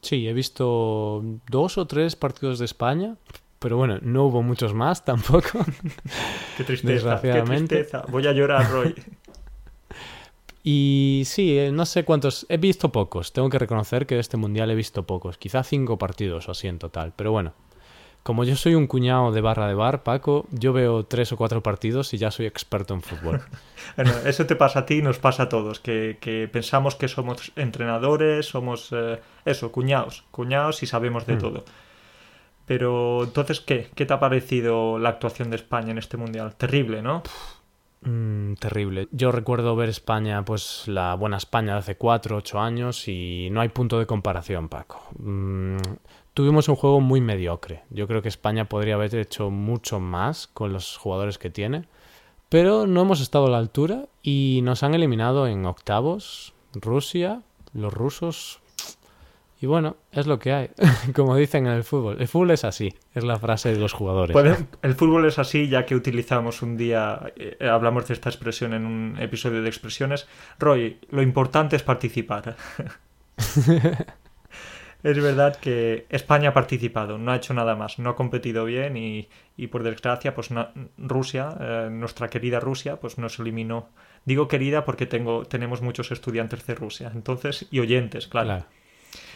Sí, 0.00 0.26
he 0.26 0.32
visto 0.32 1.22
dos 1.50 1.76
o 1.76 1.86
tres 1.86 2.16
partidos 2.16 2.58
de 2.60 2.64
España, 2.64 3.16
pero 3.58 3.76
bueno, 3.76 3.98
no 4.00 4.24
hubo 4.24 4.42
muchos 4.42 4.72
más 4.72 5.04
tampoco. 5.04 5.58
Qué 6.56 6.64
tristeza, 6.64 7.20
qué 7.20 7.28
Desgraciadamente. 7.28 7.76
tristeza. 7.76 8.04
Voy 8.08 8.26
a 8.26 8.32
llorar, 8.32 8.70
Roy. 8.70 8.94
Y 10.62 11.22
sí, 11.24 11.58
eh, 11.58 11.72
no 11.72 11.86
sé 11.86 12.04
cuántos. 12.04 12.44
He 12.48 12.58
visto 12.58 12.92
pocos. 12.92 13.32
Tengo 13.32 13.48
que 13.48 13.58
reconocer 13.58 14.06
que 14.06 14.16
de 14.16 14.20
este 14.20 14.36
mundial 14.36 14.70
he 14.70 14.74
visto 14.74 15.04
pocos. 15.06 15.38
Quizá 15.38 15.62
cinco 15.62 15.96
partidos 15.98 16.48
o 16.48 16.52
así 16.52 16.68
en 16.68 16.78
total. 16.78 17.12
Pero 17.16 17.32
bueno, 17.32 17.54
como 18.22 18.44
yo 18.44 18.54
soy 18.56 18.74
un 18.74 18.86
cuñado 18.86 19.32
de 19.32 19.40
barra 19.40 19.66
de 19.68 19.74
bar, 19.74 20.02
Paco, 20.02 20.46
yo 20.50 20.74
veo 20.74 21.04
tres 21.06 21.32
o 21.32 21.38
cuatro 21.38 21.62
partidos 21.62 22.12
y 22.12 22.18
ya 22.18 22.30
soy 22.30 22.44
experto 22.46 22.92
en 22.94 23.02
fútbol. 23.02 23.40
Bueno, 23.96 24.12
eso 24.26 24.44
te 24.46 24.54
pasa 24.56 24.80
a 24.80 24.86
ti 24.86 24.96
y 24.98 25.02
nos 25.02 25.18
pasa 25.18 25.44
a 25.44 25.48
todos, 25.48 25.80
que, 25.80 26.18
que 26.20 26.46
pensamos 26.52 26.94
que 26.94 27.08
somos 27.08 27.50
entrenadores, 27.56 28.44
somos 28.46 28.90
eh, 28.92 29.18
eso, 29.46 29.72
cuñados, 29.72 30.24
cuñados 30.30 30.82
y 30.82 30.86
sabemos 30.86 31.26
de 31.26 31.36
Hmm. 31.36 31.38
todo. 31.38 31.64
Pero 32.66 33.24
entonces, 33.24 33.60
¿qué? 33.60 33.90
¿Qué 33.94 34.06
te 34.06 34.12
ha 34.14 34.20
parecido 34.20 34.98
la 34.98 35.08
actuación 35.08 35.50
de 35.50 35.56
España 35.56 35.90
en 35.90 35.98
este 35.98 36.16
mundial? 36.18 36.54
Terrible, 36.56 37.02
¿no? 37.02 37.22
Terrible. 38.02 39.08
Yo 39.12 39.30
recuerdo 39.30 39.76
ver 39.76 39.88
España, 39.88 40.44
pues 40.44 40.84
la 40.86 41.14
buena 41.14 41.36
España 41.36 41.74
de 41.74 41.78
hace 41.80 41.96
4, 41.96 42.36
8 42.36 42.60
años 42.60 43.08
y 43.08 43.48
no 43.50 43.60
hay 43.60 43.68
punto 43.68 43.98
de 43.98 44.06
comparación, 44.06 44.68
Paco. 44.68 45.02
Mm, 45.18 45.76
tuvimos 46.32 46.68
un 46.68 46.76
juego 46.76 47.00
muy 47.00 47.20
mediocre. 47.20 47.82
Yo 47.90 48.06
creo 48.06 48.22
que 48.22 48.28
España 48.28 48.64
podría 48.64 48.94
haber 48.94 49.14
hecho 49.16 49.50
mucho 49.50 50.00
más 50.00 50.46
con 50.46 50.72
los 50.72 50.96
jugadores 50.96 51.38
que 51.38 51.50
tiene, 51.50 51.84
pero 52.48 52.86
no 52.86 53.02
hemos 53.02 53.20
estado 53.20 53.46
a 53.46 53.50
la 53.50 53.58
altura 53.58 54.06
y 54.22 54.60
nos 54.62 54.82
han 54.82 54.94
eliminado 54.94 55.46
en 55.46 55.66
octavos. 55.66 56.54
Rusia, 56.72 57.42
los 57.74 57.92
rusos 57.92 58.59
y 59.62 59.66
bueno, 59.66 59.98
es 60.10 60.26
lo 60.26 60.38
que 60.38 60.52
hay, 60.52 60.70
como 61.14 61.36
dicen 61.36 61.66
en 61.66 61.74
el 61.74 61.84
fútbol. 61.84 62.16
El 62.18 62.28
fútbol 62.28 62.52
es 62.52 62.64
así, 62.64 62.94
es 63.14 63.24
la 63.24 63.38
frase 63.38 63.70
de 63.72 63.78
los 63.78 63.92
jugadores. 63.92 64.34
el 64.80 64.94
fútbol 64.94 65.26
es 65.26 65.38
así, 65.38 65.68
ya 65.68 65.84
que 65.84 65.94
utilizamos 65.94 66.62
un 66.62 66.78
día, 66.78 67.32
eh, 67.36 67.58
hablamos 67.68 68.08
de 68.08 68.14
esta 68.14 68.30
expresión 68.30 68.72
en 68.72 68.86
un 68.86 69.18
episodio 69.20 69.60
de 69.60 69.68
expresiones. 69.68 70.26
Roy, 70.58 70.98
lo 71.10 71.20
importante 71.20 71.76
es 71.76 71.82
participar. 71.82 72.56
es 75.02 75.22
verdad 75.22 75.56
que 75.56 76.06
España 76.08 76.48
ha 76.50 76.54
participado, 76.54 77.18
no 77.18 77.30
ha 77.30 77.36
hecho 77.36 77.52
nada 77.52 77.76
más, 77.76 77.98
no 77.98 78.08
ha 78.08 78.16
competido 78.16 78.64
bien 78.64 78.96
y, 78.96 79.28
por 79.66 79.82
desgracia, 79.82 80.34
pues 80.34 80.48
Rusia, 80.96 81.54
eh, 81.60 81.88
nuestra 81.90 82.28
querida 82.28 82.60
Rusia, 82.60 82.96
pues 82.96 83.18
nos 83.18 83.38
eliminó. 83.38 83.90
Digo 84.24 84.48
querida 84.48 84.86
porque 84.86 85.04
tengo, 85.04 85.44
tenemos 85.44 85.82
muchos 85.82 86.12
estudiantes 86.12 86.66
de 86.66 86.74
Rusia, 86.74 87.12
entonces, 87.14 87.66
y 87.70 87.80
oyentes, 87.80 88.26
claro. 88.26 88.46
Claro, 88.46 88.79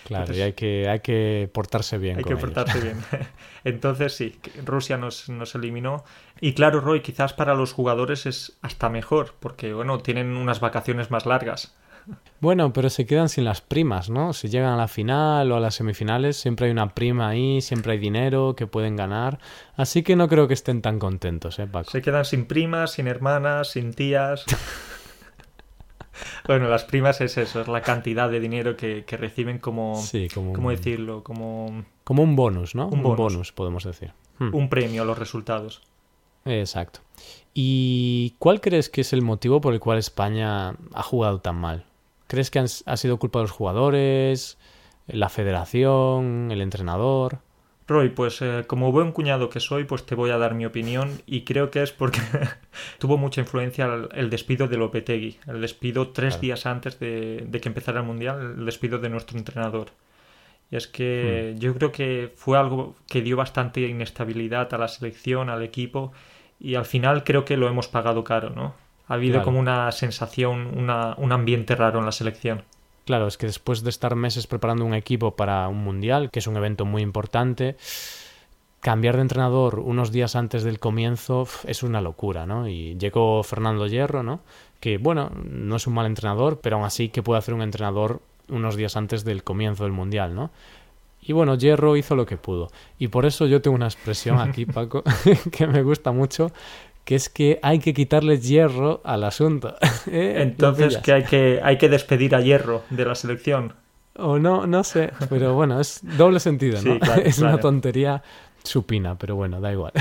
y 0.08 0.40
hay 0.40 0.52
que, 0.52 0.88
hay 0.88 1.00
que 1.00 1.50
portarse 1.52 1.98
bien. 1.98 2.18
Hay 2.18 2.24
que 2.24 2.36
portarse 2.36 2.80
bien. 2.80 2.98
Entonces 3.64 4.14
sí, 4.14 4.38
Rusia 4.64 4.96
nos, 4.96 5.28
nos, 5.28 5.54
eliminó. 5.54 6.04
Y 6.40 6.54
claro, 6.54 6.80
Roy, 6.80 7.00
quizás 7.00 7.32
para 7.32 7.54
los 7.54 7.72
jugadores 7.72 8.26
es 8.26 8.56
hasta 8.62 8.88
mejor, 8.88 9.34
porque 9.40 9.72
bueno, 9.72 9.98
tienen 9.98 10.36
unas 10.36 10.60
vacaciones 10.60 11.10
más 11.10 11.26
largas. 11.26 11.74
Bueno, 12.40 12.72
pero 12.74 12.90
se 12.90 13.06
quedan 13.06 13.30
sin 13.30 13.44
las 13.44 13.62
primas, 13.62 14.10
¿no? 14.10 14.34
Si 14.34 14.48
llegan 14.48 14.74
a 14.74 14.76
la 14.76 14.88
final 14.88 15.50
o 15.50 15.56
a 15.56 15.60
las 15.60 15.76
semifinales, 15.76 16.36
siempre 16.36 16.66
hay 16.66 16.72
una 16.72 16.94
prima 16.94 17.28
ahí, 17.28 17.62
siempre 17.62 17.92
hay 17.92 17.98
dinero 17.98 18.54
que 18.54 18.66
pueden 18.66 18.96
ganar. 18.96 19.38
Así 19.76 20.02
que 20.02 20.14
no 20.14 20.28
creo 20.28 20.46
que 20.46 20.54
estén 20.54 20.82
tan 20.82 20.98
contentos, 20.98 21.58
¿eh, 21.58 21.66
Paco? 21.66 21.90
Se 21.90 22.02
quedan 22.02 22.26
sin 22.26 22.44
primas, 22.44 22.92
sin 22.92 23.06
hermanas, 23.06 23.70
sin 23.70 23.94
tías. 23.94 24.44
bueno, 26.46 26.68
las 26.68 26.84
primas 26.84 27.20
es 27.20 27.36
eso, 27.36 27.60
es 27.60 27.68
la 27.68 27.82
cantidad 27.82 28.30
de 28.30 28.40
dinero 28.40 28.76
que, 28.76 29.04
reciben 29.10 29.58
como, 29.58 30.00
sí, 30.00 30.28
como 30.32 30.52
¿cómo 30.52 30.70
decirlo? 30.70 31.22
Como... 31.22 31.84
como 32.04 32.22
un 32.22 32.36
bonus, 32.36 32.74
¿no? 32.74 32.88
Un, 32.88 33.02
bonus. 33.02 33.52
podemos 33.52 33.84
decir. 33.84 34.12
Hmm. 34.38 34.54
Un 34.54 34.68
premio 34.68 35.02
a 35.02 35.04
los 35.04 35.18
resultados. 35.18 35.82
Exacto. 36.44 37.00
¿Y 37.54 38.34
cuál 38.38 38.60
crees 38.60 38.88
que 38.90 39.00
es 39.00 39.12
el 39.12 39.22
motivo 39.22 39.60
por 39.60 39.72
el 39.72 39.80
cual 39.80 39.98
España 39.98 40.76
ha 40.92 41.02
jugado 41.02 41.40
tan 41.40 41.56
mal? 41.56 41.86
¿Crees 42.26 42.50
que 42.50 42.58
ha 42.58 42.96
sido 42.96 43.18
culpa 43.18 43.38
de 43.38 43.44
los 43.44 43.52
jugadores, 43.52 44.58
la 45.06 45.28
federación, 45.28 46.50
el 46.50 46.60
entrenador? 46.60 47.38
Roy, 47.86 48.08
pues 48.08 48.40
eh, 48.40 48.64
como 48.66 48.92
buen 48.92 49.12
cuñado 49.12 49.50
que 49.50 49.60
soy, 49.60 49.84
pues 49.84 50.06
te 50.06 50.14
voy 50.14 50.30
a 50.30 50.38
dar 50.38 50.54
mi 50.54 50.64
opinión 50.64 51.20
y 51.26 51.42
creo 51.42 51.70
que 51.70 51.82
es 51.82 51.92
porque 51.92 52.20
tuvo 52.98 53.18
mucha 53.18 53.42
influencia 53.42 54.08
el, 54.12 54.30
despido 54.30 54.68
de 54.68 54.78
Lopetegui, 54.78 55.38
el 55.46 55.60
despido 55.60 56.08
tres 56.08 56.40
días 56.40 56.64
antes 56.64 56.98
de, 56.98 57.46
que 57.60 57.68
empezara 57.68 58.00
el 58.00 58.06
Mundial, 58.06 58.56
el 58.58 58.64
despido 58.64 58.98
de 58.98 59.10
nuestro 59.10 59.36
entrenador. 59.36 59.88
Y 60.70 60.76
es 60.76 60.86
que 60.86 61.52
hmm. 61.54 61.58
yo 61.58 61.74
creo 61.74 61.92
que 61.92 62.32
fue 62.34 62.58
algo 62.58 62.94
que 63.06 63.20
dio 63.20 63.36
bastante 63.36 63.82
inestabilidad 63.82 64.72
a 64.72 64.78
la 64.78 64.88
selección, 64.88 65.50
al 65.50 65.62
equipo 65.62 66.12
y 66.58 66.76
al 66.76 66.86
final 66.86 67.22
creo 67.22 67.44
que 67.44 67.58
lo 67.58 67.68
hemos 67.68 67.88
pagado 67.88 68.24
caro, 68.24 68.48
¿no? 68.48 68.74
Ha 69.06 69.14
habido 69.14 69.42
como 69.42 69.60
una 69.60 69.92
sensación, 69.92 70.78
una, 70.78 71.14
un 71.18 71.32
ambiente 71.32 71.76
raro 71.76 71.98
en 71.98 72.06
la 72.06 72.12
selección. 72.12 72.62
Claro, 73.04 73.26
es 73.26 73.36
que 73.36 73.46
después 73.46 73.82
de 73.82 73.90
estar 73.90 74.14
meses 74.14 74.46
preparando 74.46 74.84
un 74.84 74.94
equipo 74.94 75.36
para 75.36 75.68
un 75.68 75.84
mundial, 75.84 76.30
que 76.30 76.38
es 76.38 76.46
un 76.46 76.56
evento 76.56 76.84
muy 76.84 77.02
importante, 77.02 77.76
cambiar 78.80 79.16
de 79.16 79.22
entrenador 79.22 79.78
unos 79.78 80.12
días 80.12 80.36
antes 80.36 80.62
del 80.62 80.78
comienzo 80.78 81.46
es 81.66 81.82
una 81.82 82.00
locura, 82.00 82.46
¿no? 82.46 82.68
Y 82.68 82.96
llegó 82.96 83.42
Fernando 83.42 83.86
Hierro, 83.86 84.22
¿no? 84.22 84.40
Que, 84.80 84.98
bueno, 84.98 85.30
no 85.44 85.76
es 85.76 85.86
un 85.86 85.94
mal 85.94 86.06
entrenador, 86.06 86.60
pero 86.60 86.76
aún 86.76 86.84
así, 86.84 87.08
¿qué 87.08 87.22
puede 87.22 87.38
hacer 87.38 87.54
un 87.54 87.62
entrenador 87.62 88.20
unos 88.48 88.76
días 88.76 88.96
antes 88.96 89.24
del 89.24 89.42
comienzo 89.42 89.84
del 89.84 89.92
mundial, 89.92 90.34
¿no? 90.34 90.50
Y 91.22 91.32
bueno, 91.32 91.56
Hierro 91.56 91.96
hizo 91.96 92.14
lo 92.14 92.26
que 92.26 92.36
pudo. 92.36 92.68
Y 92.98 93.08
por 93.08 93.24
eso 93.24 93.46
yo 93.46 93.62
tengo 93.62 93.74
una 93.74 93.86
expresión 93.86 94.38
aquí, 94.38 94.66
Paco, 94.66 95.02
que 95.50 95.66
me 95.66 95.82
gusta 95.82 96.12
mucho, 96.12 96.52
que 97.04 97.14
es 97.14 97.28
que 97.28 97.58
hay 97.62 97.78
que 97.78 97.94
quitarles 97.94 98.46
hierro 98.48 99.00
al 99.04 99.24
asunto. 99.24 99.76
¿Eh? 100.10 100.36
Entonces 100.38 100.98
que 100.98 101.12
hay 101.12 101.24
que 101.24 101.60
hay 101.62 101.78
que 101.78 101.88
despedir 101.88 102.34
a 102.34 102.40
hierro 102.40 102.82
de 102.90 103.04
la 103.04 103.14
selección. 103.14 103.74
O 104.16 104.38
no, 104.38 104.66
no 104.66 104.84
sé, 104.84 105.12
pero 105.28 105.54
bueno, 105.54 105.80
es 105.80 106.00
doble 106.16 106.38
sentido, 106.38 106.80
¿no? 106.82 106.94
es 107.24 107.40
una 107.40 107.58
tontería 107.58 108.22
supina, 108.62 109.16
pero 109.18 109.34
bueno, 109.34 109.60
da 109.60 109.72
igual. 109.72 109.92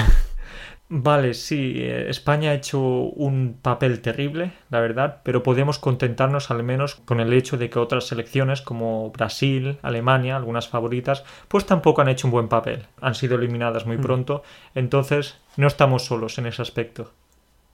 Vale, 0.90 1.34
sí, 1.34 1.74
eh, 1.78 2.10
España 2.10 2.52
ha 2.52 2.54
hecho 2.54 2.80
un 2.80 3.58
papel 3.62 4.02
terrible, 4.02 4.54
la 4.70 4.80
verdad, 4.80 5.22
pero 5.24 5.42
podemos 5.42 5.80
contentarnos 5.80 6.52
al 6.52 6.62
menos 6.62 6.96
con 6.96 7.20
el 7.20 7.34
hecho 7.34 7.58
de 7.58 7.70
que 7.70 7.80
otras 7.80 8.06
selecciones 8.06 8.62
como 8.62 9.10
Brasil, 9.12 9.80
Alemania, 9.82 10.36
algunas 10.36 10.68
favoritas, 10.68 11.24
pues 11.48 11.66
tampoco 11.66 12.02
han 12.02 12.10
hecho 12.10 12.28
un 12.28 12.32
buen 12.32 12.48
papel. 12.48 12.86
Han 13.02 13.16
sido 13.16 13.38
eliminadas 13.38 13.86
muy 13.86 13.98
mm. 13.98 14.02
pronto, 14.02 14.44
entonces 14.76 15.40
no 15.58 15.68
estamos 15.68 16.06
solos 16.06 16.38
en 16.38 16.46
ese 16.46 16.62
aspecto. 16.62 17.12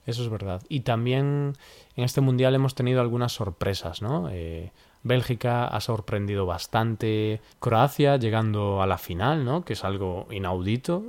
Eso 0.06 0.22
es 0.22 0.30
verdad. 0.30 0.62
Y 0.68 0.80
también 0.80 1.56
en 1.96 2.04
este 2.04 2.20
mundial 2.20 2.54
hemos 2.54 2.74
tenido 2.74 3.00
algunas 3.00 3.32
sorpresas, 3.32 4.02
¿no? 4.02 4.28
Eh, 4.30 4.72
Bélgica 5.02 5.66
ha 5.66 5.80
sorprendido 5.80 6.46
bastante. 6.46 7.40
Croacia 7.58 8.16
llegando 8.16 8.82
a 8.82 8.86
la 8.86 8.98
final, 8.98 9.44
¿no? 9.44 9.64
Que 9.64 9.74
es 9.74 9.84
algo 9.84 10.26
inaudito. 10.30 11.04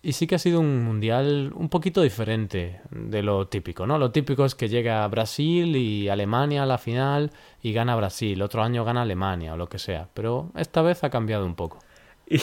Y 0.00 0.12
sí 0.12 0.28
que 0.28 0.36
ha 0.36 0.38
sido 0.38 0.60
un 0.60 0.84
mundial 0.84 1.52
un 1.54 1.68
poquito 1.68 2.02
diferente 2.02 2.80
de 2.90 3.22
lo 3.22 3.48
típico, 3.48 3.84
¿no? 3.84 3.98
Lo 3.98 4.12
típico 4.12 4.44
es 4.44 4.54
que 4.54 4.68
llega 4.68 5.06
Brasil 5.08 5.74
y 5.74 6.08
Alemania 6.08 6.62
a 6.62 6.66
la 6.66 6.78
final 6.78 7.32
y 7.62 7.72
gana 7.72 7.96
Brasil, 7.96 8.40
otro 8.42 8.62
año 8.62 8.84
gana 8.84 9.02
Alemania 9.02 9.54
o 9.54 9.56
lo 9.56 9.68
que 9.68 9.80
sea, 9.80 10.08
pero 10.14 10.52
esta 10.54 10.82
vez 10.82 11.02
ha 11.02 11.10
cambiado 11.10 11.44
un 11.44 11.56
poco. 11.56 11.80
Y, 12.30 12.40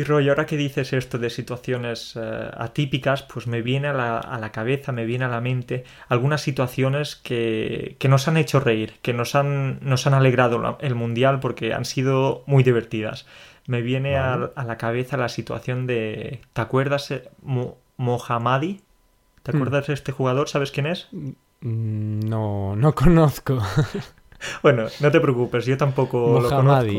y 0.00 0.02
Roy, 0.02 0.28
ahora 0.28 0.46
que 0.46 0.56
dices 0.56 0.92
esto 0.92 1.16
de 1.16 1.30
situaciones 1.30 2.16
eh, 2.16 2.50
atípicas, 2.56 3.22
pues 3.22 3.46
me 3.46 3.62
viene 3.62 3.86
a 3.86 3.92
la, 3.92 4.18
a 4.18 4.36
la, 4.40 4.50
cabeza, 4.50 4.90
me 4.90 5.04
viene 5.04 5.26
a 5.26 5.28
la 5.28 5.40
mente 5.40 5.84
algunas 6.08 6.40
situaciones 6.40 7.14
que, 7.14 7.94
que 8.00 8.08
nos 8.08 8.26
han 8.26 8.36
hecho 8.36 8.58
reír, 8.58 8.94
que 9.00 9.12
nos 9.12 9.36
han, 9.36 9.78
nos 9.80 10.08
han 10.08 10.14
alegrado 10.14 10.76
el 10.80 10.96
mundial 10.96 11.38
porque 11.38 11.72
han 11.72 11.84
sido 11.84 12.42
muy 12.46 12.64
divertidas 12.64 13.26
me 13.68 13.82
viene 13.82 14.16
a, 14.16 14.50
la 14.56 14.78
cabeza 14.78 15.18
la 15.18 15.28
situación 15.28 15.86
de... 15.86 16.40
¿Te 16.54 16.60
acuerdas 16.62 17.10
eh, 17.10 17.28
Mohammadi? 17.98 18.80
¿Te 19.42 19.52
hmm. 19.52 19.56
acuerdas 19.56 19.86
de 19.86 19.92
este 19.92 20.10
jugador? 20.10 20.48
¿Sabes 20.48 20.72
quién 20.72 20.86
es? 20.86 21.08
Mm, 21.60 22.20
no, 22.20 22.74
no 22.76 22.94
conozco. 22.96 23.58
Bueno, 24.62 24.86
no 25.00 25.10
te 25.10 25.20
preocupes, 25.20 25.66
yo 25.66 25.76
tampoco 25.76 26.40
lo 26.40 26.48
conozco. 26.48 26.92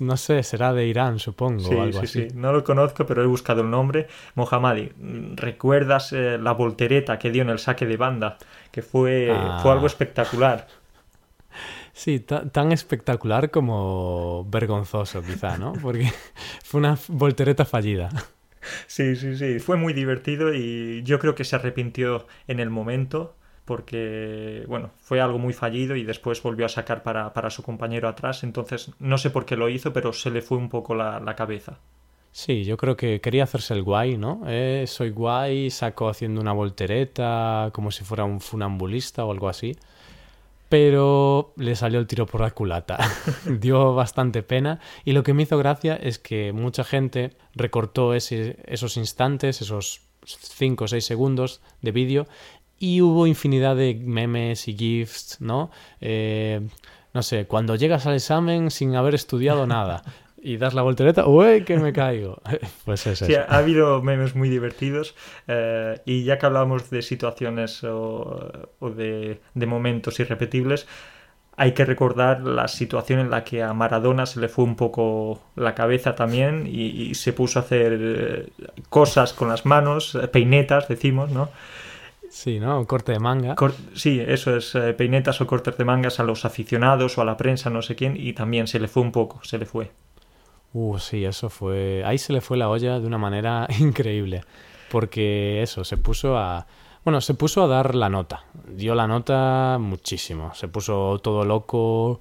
no 0.00 0.16
sé, 0.16 0.42
será 0.42 0.72
de 0.72 0.86
Irán, 0.86 1.20
supongo. 1.20 1.60
Sí, 1.60 1.78
algo 1.78 2.00
sí, 2.00 2.06
sí. 2.06 2.28
No 2.34 2.52
lo 2.52 2.64
conozco, 2.64 3.06
pero 3.06 3.22
he 3.22 3.26
buscado 3.26 3.60
el 3.60 3.70
nombre. 3.70 4.08
Mohammadi, 4.34 4.90
¿recuerdas 5.36 6.12
eh, 6.12 6.38
la 6.38 6.52
voltereta 6.52 7.20
que 7.20 7.30
dio 7.30 7.42
en 7.42 7.50
el 7.50 7.60
saque 7.60 7.86
de 7.86 7.96
banda? 7.96 8.38
Que 8.72 8.82
fue, 8.82 9.32
fue 9.62 9.70
algo 9.70 9.84
ah. 9.84 9.86
espectacular. 9.86 10.66
Sí, 11.94 12.18
tan 12.20 12.72
espectacular 12.72 13.50
como 13.50 14.44
vergonzoso, 14.50 15.22
quizá, 15.22 15.56
¿no? 15.58 15.72
Porque 15.80 16.12
fue 16.64 16.80
una 16.80 16.98
voltereta 17.08 17.64
fallida. 17.64 18.10
Sí, 18.86 19.16
sí, 19.16 19.36
sí. 19.36 19.58
Fue 19.58 19.76
muy 19.76 19.92
divertido 19.92 20.54
y 20.54 21.02
yo 21.04 21.18
creo 21.18 21.34
que 21.34 21.44
se 21.44 21.56
arrepintió 21.56 22.26
en 22.46 22.60
el 22.60 22.70
momento 22.70 23.36
porque, 23.64 24.64
bueno, 24.68 24.90
fue 24.98 25.20
algo 25.20 25.38
muy 25.38 25.52
fallido 25.54 25.96
y 25.96 26.04
después 26.04 26.42
volvió 26.42 26.66
a 26.66 26.68
sacar 26.68 27.02
para, 27.02 27.32
para 27.32 27.50
su 27.50 27.62
compañero 27.62 28.08
atrás. 28.08 28.44
Entonces, 28.44 28.90
no 28.98 29.18
sé 29.18 29.30
por 29.30 29.46
qué 29.46 29.56
lo 29.56 29.68
hizo, 29.68 29.92
pero 29.92 30.12
se 30.12 30.30
le 30.30 30.42
fue 30.42 30.58
un 30.58 30.68
poco 30.68 30.94
la, 30.94 31.20
la 31.20 31.34
cabeza. 31.36 31.78
Sí, 32.32 32.64
yo 32.64 32.76
creo 32.76 32.96
que 32.96 33.20
quería 33.20 33.44
hacerse 33.44 33.74
el 33.74 33.82
guay, 33.84 34.16
¿no? 34.18 34.42
Eh, 34.46 34.84
soy 34.88 35.10
guay, 35.10 35.70
saco 35.70 36.08
haciendo 36.08 36.40
una 36.40 36.52
voltereta 36.52 37.70
como 37.72 37.92
si 37.92 38.04
fuera 38.04 38.24
un 38.24 38.40
funambulista 38.40 39.24
o 39.24 39.30
algo 39.30 39.48
así 39.48 39.76
pero 40.74 41.54
le 41.56 41.76
salió 41.76 42.00
el 42.00 42.08
tiro 42.08 42.26
por 42.26 42.40
la 42.40 42.50
culata. 42.50 42.98
Dio 43.46 43.94
bastante 43.94 44.42
pena 44.42 44.80
y 45.04 45.12
lo 45.12 45.22
que 45.22 45.32
me 45.32 45.44
hizo 45.44 45.56
gracia 45.56 45.94
es 45.94 46.18
que 46.18 46.52
mucha 46.52 46.82
gente 46.82 47.36
recortó 47.54 48.12
esos 48.12 48.96
instantes, 48.96 49.62
esos 49.62 50.00
5 50.24 50.82
o 50.82 50.88
6 50.88 51.04
segundos 51.04 51.60
de 51.80 51.92
vídeo 51.92 52.26
y 52.76 53.02
hubo 53.02 53.28
infinidad 53.28 53.76
de 53.76 53.94
memes 53.94 54.66
y 54.66 54.76
gifs, 54.76 55.36
¿no? 55.40 55.70
Eh, 56.00 56.66
no 57.12 57.22
sé, 57.22 57.46
cuando 57.46 57.76
llegas 57.76 58.06
al 58.06 58.14
examen 58.14 58.72
sin 58.72 58.96
haber 58.96 59.14
estudiado 59.14 59.68
nada. 59.68 60.02
Y 60.44 60.58
das 60.58 60.74
la 60.74 60.82
voltereta, 60.82 61.26
¡uy, 61.26 61.64
que 61.64 61.78
me 61.78 61.92
caigo! 61.92 62.40
pues 62.84 63.06
es 63.06 63.20
sí, 63.20 63.34
ha 63.34 63.56
habido 63.56 64.02
memes 64.02 64.36
muy 64.36 64.50
divertidos 64.50 65.14
eh, 65.48 66.00
y 66.04 66.24
ya 66.24 66.38
que 66.38 66.46
hablamos 66.46 66.90
de 66.90 67.00
situaciones 67.00 67.82
o, 67.82 68.68
de, 68.80 69.40
momentos 69.54 70.20
irrepetibles, 70.20 70.86
hay 71.56 71.72
que 71.72 71.86
recordar 71.86 72.42
la 72.42 72.68
situación 72.68 73.20
en 73.20 73.30
la 73.30 73.42
que 73.42 73.62
a 73.62 73.72
Maradona 73.72 74.26
se 74.26 74.38
le 74.38 74.48
fue 74.48 74.64
un 74.64 74.76
poco 74.76 75.40
la 75.56 75.74
cabeza 75.74 76.14
también 76.14 76.66
y, 76.66 77.14
se 77.14 77.32
puso 77.32 77.58
a 77.58 77.62
hacer 77.62 77.98
eh, 77.98 78.48
cosas 78.90 79.32
con 79.32 79.48
las 79.48 79.64
manos, 79.64 80.14
eh, 80.14 80.28
peinetas, 80.28 80.88
decimos, 80.88 81.30
¿no? 81.30 81.48
Sí, 82.28 82.58
¿no? 82.58 82.84
corte 82.86 83.12
de 83.12 83.20
manga. 83.20 83.54
sí, 83.94 84.20
eso 84.20 84.56
es, 84.56 84.74
eh, 84.74 84.92
peinetas 84.92 85.40
o 85.40 85.46
cortes 85.46 85.78
de 85.78 85.84
mangas 85.84 86.18
a 86.18 86.24
los 86.24 86.44
aficionados 86.44 87.16
o 87.16 87.22
a 87.22 87.24
la 87.24 87.36
prensa, 87.36 87.70
no 87.70 87.80
sé 87.80 87.94
quién, 87.94 88.16
y 88.16 88.32
también 88.32 88.66
se 88.66 88.80
le 88.80 88.88
fue 88.88 89.02
un 89.04 89.12
poco, 89.12 89.40
se 89.44 89.56
le 89.56 89.64
fue. 89.64 89.92
Uh, 90.74 90.98
sí, 90.98 91.24
eso 91.24 91.48
fue... 91.48 92.02
Ahí 92.04 92.18
se 92.18 92.34
le 92.34 92.42
fue 92.42 92.58
la 92.58 92.68
olla 92.68 93.00
de 93.00 93.06
una 93.06 93.18
manera 93.18 93.66
increíble, 93.78 94.44
porque 94.90 95.62
eso, 95.62 95.84
se 95.84 95.96
puso 95.96 96.36
a 96.36 96.66
bueno, 97.04 97.20
se 97.20 97.34
puso 97.34 97.62
a 97.62 97.66
dar 97.66 97.94
la 97.94 98.08
nota. 98.08 98.44
Dio 98.66 98.94
la 98.94 99.06
nota 99.06 99.76
muchísimo. 99.78 100.54
Se 100.54 100.68
puso 100.68 101.20
todo 101.22 101.44
loco, 101.44 102.18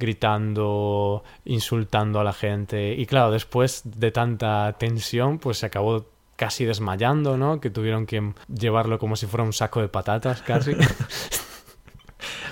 gritando, 0.00 1.22
insultando 1.44 2.18
a 2.18 2.24
la 2.24 2.32
gente. 2.32 2.94
Y 2.94 3.06
claro, 3.06 3.30
después 3.30 3.82
de 3.84 4.10
tanta 4.10 4.74
tensión, 4.78 5.38
pues 5.38 5.58
se 5.58 5.66
acabó 5.66 6.06
casi 6.34 6.64
desmayando, 6.64 7.36
¿no? 7.36 7.60
Que 7.60 7.70
tuvieron 7.70 8.04
que 8.04 8.32
llevarlo 8.52 8.98
como 8.98 9.14
si 9.14 9.26
fuera 9.26 9.44
un 9.44 9.52
saco 9.52 9.80
de 9.80 9.88
patatas, 9.88 10.42
casi. 10.42 10.72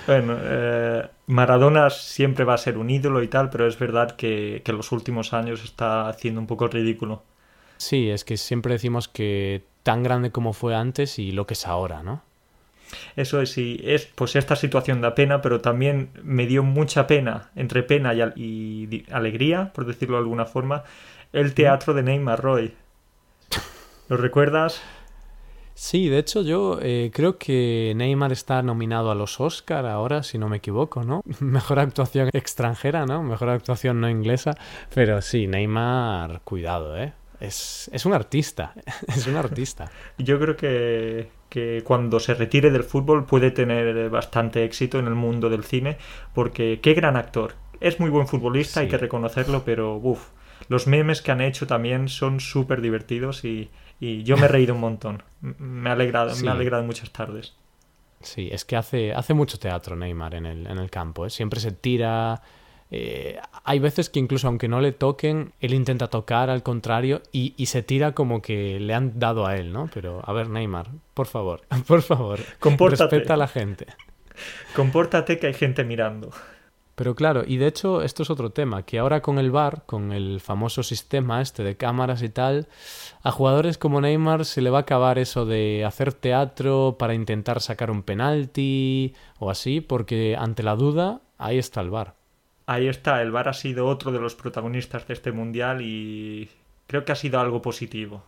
bueno, 0.07 0.37
eh, 0.41 1.07
Maradona 1.27 1.89
siempre 1.89 2.45
va 2.45 2.53
a 2.53 2.57
ser 2.57 2.77
un 2.77 2.89
ídolo 2.89 3.23
y 3.23 3.27
tal, 3.27 3.49
pero 3.49 3.67
es 3.67 3.77
verdad 3.79 4.11
que, 4.15 4.61
que 4.63 4.71
en 4.71 4.77
los 4.77 4.91
últimos 4.91 5.33
años 5.33 5.63
está 5.63 6.09
haciendo 6.09 6.39
un 6.39 6.47
poco 6.47 6.67
ridículo. 6.67 7.23
Sí, 7.77 8.09
es 8.09 8.23
que 8.23 8.37
siempre 8.37 8.73
decimos 8.73 9.07
que 9.07 9.63
tan 9.83 10.03
grande 10.03 10.31
como 10.31 10.53
fue 10.53 10.75
antes 10.75 11.19
y 11.19 11.31
lo 11.31 11.45
que 11.45 11.53
es 11.53 11.67
ahora, 11.67 12.03
¿no? 12.03 12.23
Eso 13.15 13.41
es, 13.41 13.57
y 13.57 13.81
es, 13.83 14.05
pues 14.05 14.35
esta 14.35 14.55
situación 14.55 15.01
da 15.01 15.15
pena, 15.15 15.41
pero 15.41 15.61
también 15.61 16.09
me 16.23 16.45
dio 16.45 16.63
mucha 16.63 17.07
pena, 17.07 17.49
entre 17.55 17.83
pena 17.83 18.13
y, 18.13 19.05
alegría, 19.11 19.71
por 19.73 19.85
decirlo 19.85 20.17
de 20.17 20.23
alguna 20.23 20.45
forma, 20.45 20.83
el 21.33 21.53
teatro 21.53 21.93
de 21.93 22.03
Neymar 22.03 22.41
Roy. 22.41 22.73
¿Lo 24.09 24.17
recuerdas? 24.17 24.81
Sí, 25.77 26.07
de 26.07 26.19
hecho 26.19 26.41
yo 26.41 26.79
eh, 26.81 27.11
creo 27.13 27.37
que 27.37 27.91
Neymar 27.97 28.31
está 28.31 28.63
nominado 28.63 29.11
a 29.11 29.15
los 29.15 29.41
Oscar 29.41 29.85
ahora, 29.85 30.23
si 30.23 30.37
no 30.37 30.47
me 30.47 30.57
equivoco, 30.57 31.03
¿no? 31.03 31.21
Mejor 31.41 31.79
actuación 31.79 32.29
extranjera, 32.31 33.05
¿no? 33.05 33.21
Mejor 33.23 33.49
actuación 33.49 33.99
no 33.99 34.09
inglesa. 34.09 34.55
Pero 34.93 35.21
sí, 35.21 35.47
Neymar, 35.47 36.41
cuidado, 36.45 36.97
¿eh? 36.97 37.13
Es, 37.41 37.89
un 38.05 38.13
artista, 38.13 38.73
es 39.07 39.27
un 39.27 39.35
artista. 39.35 39.91
Yo 40.17 40.39
creo 40.39 40.55
que, 40.55 41.29
cuando 41.83 42.21
se 42.21 42.33
retire 42.33 42.71
del 42.71 42.83
fútbol 42.83 43.25
puede 43.25 43.51
tener 43.51 44.09
bastante 44.09 44.63
éxito 44.63 44.97
en 44.97 45.07
el 45.07 45.15
mundo 45.15 45.49
del 45.49 45.65
cine, 45.65 45.97
porque 46.33 46.79
qué 46.81 46.93
gran 46.93 47.17
actor. 47.17 47.53
Es 47.81 47.99
muy 47.99 48.09
buen 48.09 48.27
futbolista, 48.27 48.79
hay 48.79 48.87
que 48.87 48.97
reconocerlo, 48.97 49.63
pero 49.65 49.97
uff, 49.97 50.29
los 50.69 50.87
memes 50.87 51.21
que 51.21 51.31
han 51.31 51.41
hecho 51.41 51.67
también 51.67 52.07
son 52.07 52.39
súper 52.39 52.79
divertidos 52.81 53.43
y, 53.43 53.69
yo 53.99 54.37
me 54.37 54.45
he 54.45 54.47
reído 54.47 54.73
un 54.73 54.81
montón. 54.81 55.23
Me 55.41 55.89
ha 55.89 55.93
alegrado, 55.93 56.35
me 56.43 56.49
ha 56.49 56.53
alegrado 56.53 56.83
muchas 56.83 57.11
tardes. 57.11 57.53
Sí, 58.21 58.49
es 58.51 58.65
que 58.65 58.75
hace, 58.75 59.13
hace 59.13 59.33
mucho 59.33 59.59
teatro 59.59 59.95
Neymar 59.95 60.35
en 60.35 60.45
el, 60.45 60.67
en 60.67 60.77
el 60.77 60.89
campo. 60.89 61.25
¿eh? 61.25 61.29
Siempre 61.29 61.59
se 61.59 61.71
tira, 61.71 62.41
eh, 62.91 63.39
hay 63.63 63.79
veces 63.79 64.09
que 64.09 64.19
incluso 64.19 64.47
aunque 64.47 64.67
no 64.67 64.79
le 64.79 64.91
toquen, 64.91 65.53
él 65.59 65.73
intenta 65.73 66.07
tocar 66.07 66.49
al 66.49 66.63
contrario 66.63 67.21
y, 67.31 67.53
se 67.65 67.83
tira 67.83 68.13
como 68.13 68.41
que 68.41 68.79
le 68.79 68.93
han 68.93 69.19
dado 69.19 69.45
a 69.45 69.57
él, 69.57 69.73
¿no? 69.73 69.89
Pero 69.93 70.21
a 70.23 70.33
ver, 70.33 70.49
Neymar, 70.49 70.87
por 71.13 71.27
favor, 71.27 71.61
por 71.87 72.01
favor, 72.01 72.39
Compórtate. 72.59 73.15
respeta 73.15 73.33
a 73.33 73.37
la 73.37 73.47
gente. 73.47 73.87
Compórtate 74.75 75.39
que 75.39 75.47
hay 75.47 75.53
gente 75.53 75.83
mirando. 75.83 76.31
Pero 76.95 77.13
claro, 77.13 77.43
y 77.45 77.57
de 77.57 77.67
hecho 77.67 78.01
esto 78.01 78.23
es 78.23 78.29
otro 78.29 78.51
tema, 78.51 78.83
que 78.83 78.99
ahora 78.99 79.21
con 79.21 79.37
el 79.37 79.51
VAR, 79.51 79.83
con 79.85 80.13
el 80.13 80.39
famoso 80.39 80.81
sistema 80.81 81.41
este 81.41 81.63
de 81.63 81.75
cámaras 81.75 82.21
y 82.21 82.29
tal, 82.29 82.67
a 83.21 83.31
jugadores 83.31 83.77
como 83.77 83.99
Neymar 83.99 84.45
se 84.45 84.61
le 84.61 84.69
va 84.69 84.79
a 84.79 84.81
acabar 84.81 85.19
eso 85.19 85.45
de 85.45 85.83
hacer 85.85 86.13
teatro 86.13 86.95
para 86.97 87.13
intentar 87.13 87.61
sacar 87.61 87.91
un 87.91 88.03
penalti 88.03 89.13
o 89.39 89.49
así, 89.49 89.81
porque 89.81 90.37
ante 90.37 90.63
la 90.63 90.75
duda, 90.75 91.21
ahí 91.37 91.57
está 91.57 91.81
el 91.81 91.89
VAR 91.89 92.15
ahí 92.65 92.87
está, 92.87 93.21
el 93.21 93.31
VAR 93.31 93.49
ha 93.49 93.53
sido 93.53 93.87
otro 93.87 94.11
de 94.11 94.19
los 94.19 94.35
protagonistas 94.35 95.07
de 95.07 95.13
este 95.13 95.31
mundial 95.31 95.81
y 95.81 96.49
creo 96.87 97.05
que 97.05 97.11
ha 97.11 97.15
sido 97.15 97.39
algo 97.39 97.61
positivo. 97.61 98.23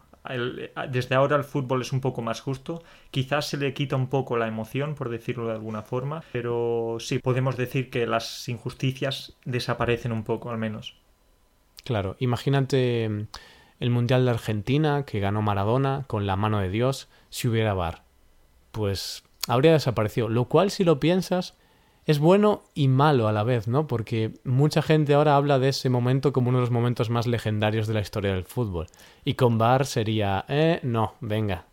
Desde 0.90 1.16
ahora 1.16 1.36
el 1.36 1.44
fútbol 1.44 1.82
es 1.82 1.92
un 1.92 2.02
poco 2.02 2.22
más 2.22 2.42
justo, 2.42 2.84
quizás 3.12 3.48
se 3.48 3.58
le 3.58 3.74
quita 3.74 3.96
un 3.96 4.08
poco 4.08 4.38
la 4.38 4.48
emoción, 4.48 4.96
por 4.96 5.10
decirlo 5.10 5.48
de 5.48 5.54
alguna 5.54 5.82
forma, 5.82 6.24
pero 6.32 6.98
sí, 7.00 7.20
podemos 7.20 7.58
decir 7.58 7.90
que 7.90 8.08
las 8.08 8.48
injusticias 8.50 9.38
desaparecen 9.46 10.12
un 10.12 10.24
poco, 10.24 10.50
al 10.50 10.58
menos. 10.58 10.96
Claro, 11.84 12.16
imagínate 12.20 13.08
mm, 13.08 13.28
el 13.80 13.90
Mundial 13.90 14.26
de 14.26 14.32
Argentina 14.32 15.04
que 15.06 15.20
ganó 15.20 15.42
Maradona 15.42 16.04
con 16.08 16.28
la 16.28 16.36
mano 16.36 16.60
de 16.60 16.70
Dios 16.70 17.08
si 17.30 17.48
hubiera 17.48 17.74
VAR. 17.74 18.04
Pues 18.72 19.24
habría 19.48 19.72
desaparecido, 19.72 20.30
lo 20.30 20.46
cual 20.46 20.72
si 20.72 20.84
lo 20.84 21.00
piensas 21.00 21.56
es 22.08 22.20
bueno 22.20 22.64
y 22.74 22.88
malo 22.88 23.28
a 23.28 23.34
la 23.34 23.44
vez, 23.44 23.68
¿no? 23.68 23.86
Porque 23.86 24.32
mucha 24.46 24.82
gente 24.82 25.14
ahora 25.14 25.36
habla 25.36 25.60
de 25.60 25.70
ese 25.70 25.90
momento 25.90 26.32
como 26.32 26.50
uno 26.50 26.60
de 26.60 26.62
los 26.62 26.72
momentos 26.72 27.10
más 27.10 27.28
legendarios 27.28 27.86
de 27.86 27.94
la 27.94 28.00
historia 28.00 28.34
del 28.34 28.46
fútbol. 28.46 28.88
Y 29.26 29.34
con 29.34 29.58
VAR 29.58 29.86
sería, 29.86 30.46
eh, 30.48 30.80
no, 30.84 31.16
venga, 31.20 31.66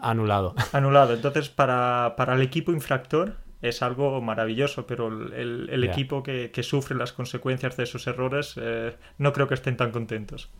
anulado. 0.00 0.54
Anulado. 0.72 1.14
Entonces, 1.14 1.48
para, 1.48 2.14
para 2.16 2.34
el 2.34 2.42
equipo 2.42 2.72
infractor 2.72 3.36
es 3.62 3.80
algo 3.80 4.20
maravilloso, 4.20 4.88
pero 4.88 5.06
el, 5.08 5.84
equipo 5.84 6.22
que, 6.24 6.50
sufre 6.62 6.96
las 6.96 7.12
consecuencias 7.12 7.76
de 7.76 7.84
esos 7.84 8.08
errores 8.08 8.54
eh, 8.60 8.96
no 9.18 9.32
creo 9.32 9.46
que 9.46 9.54
estén 9.54 9.76
tan 9.76 9.92
contentos. 9.92 10.50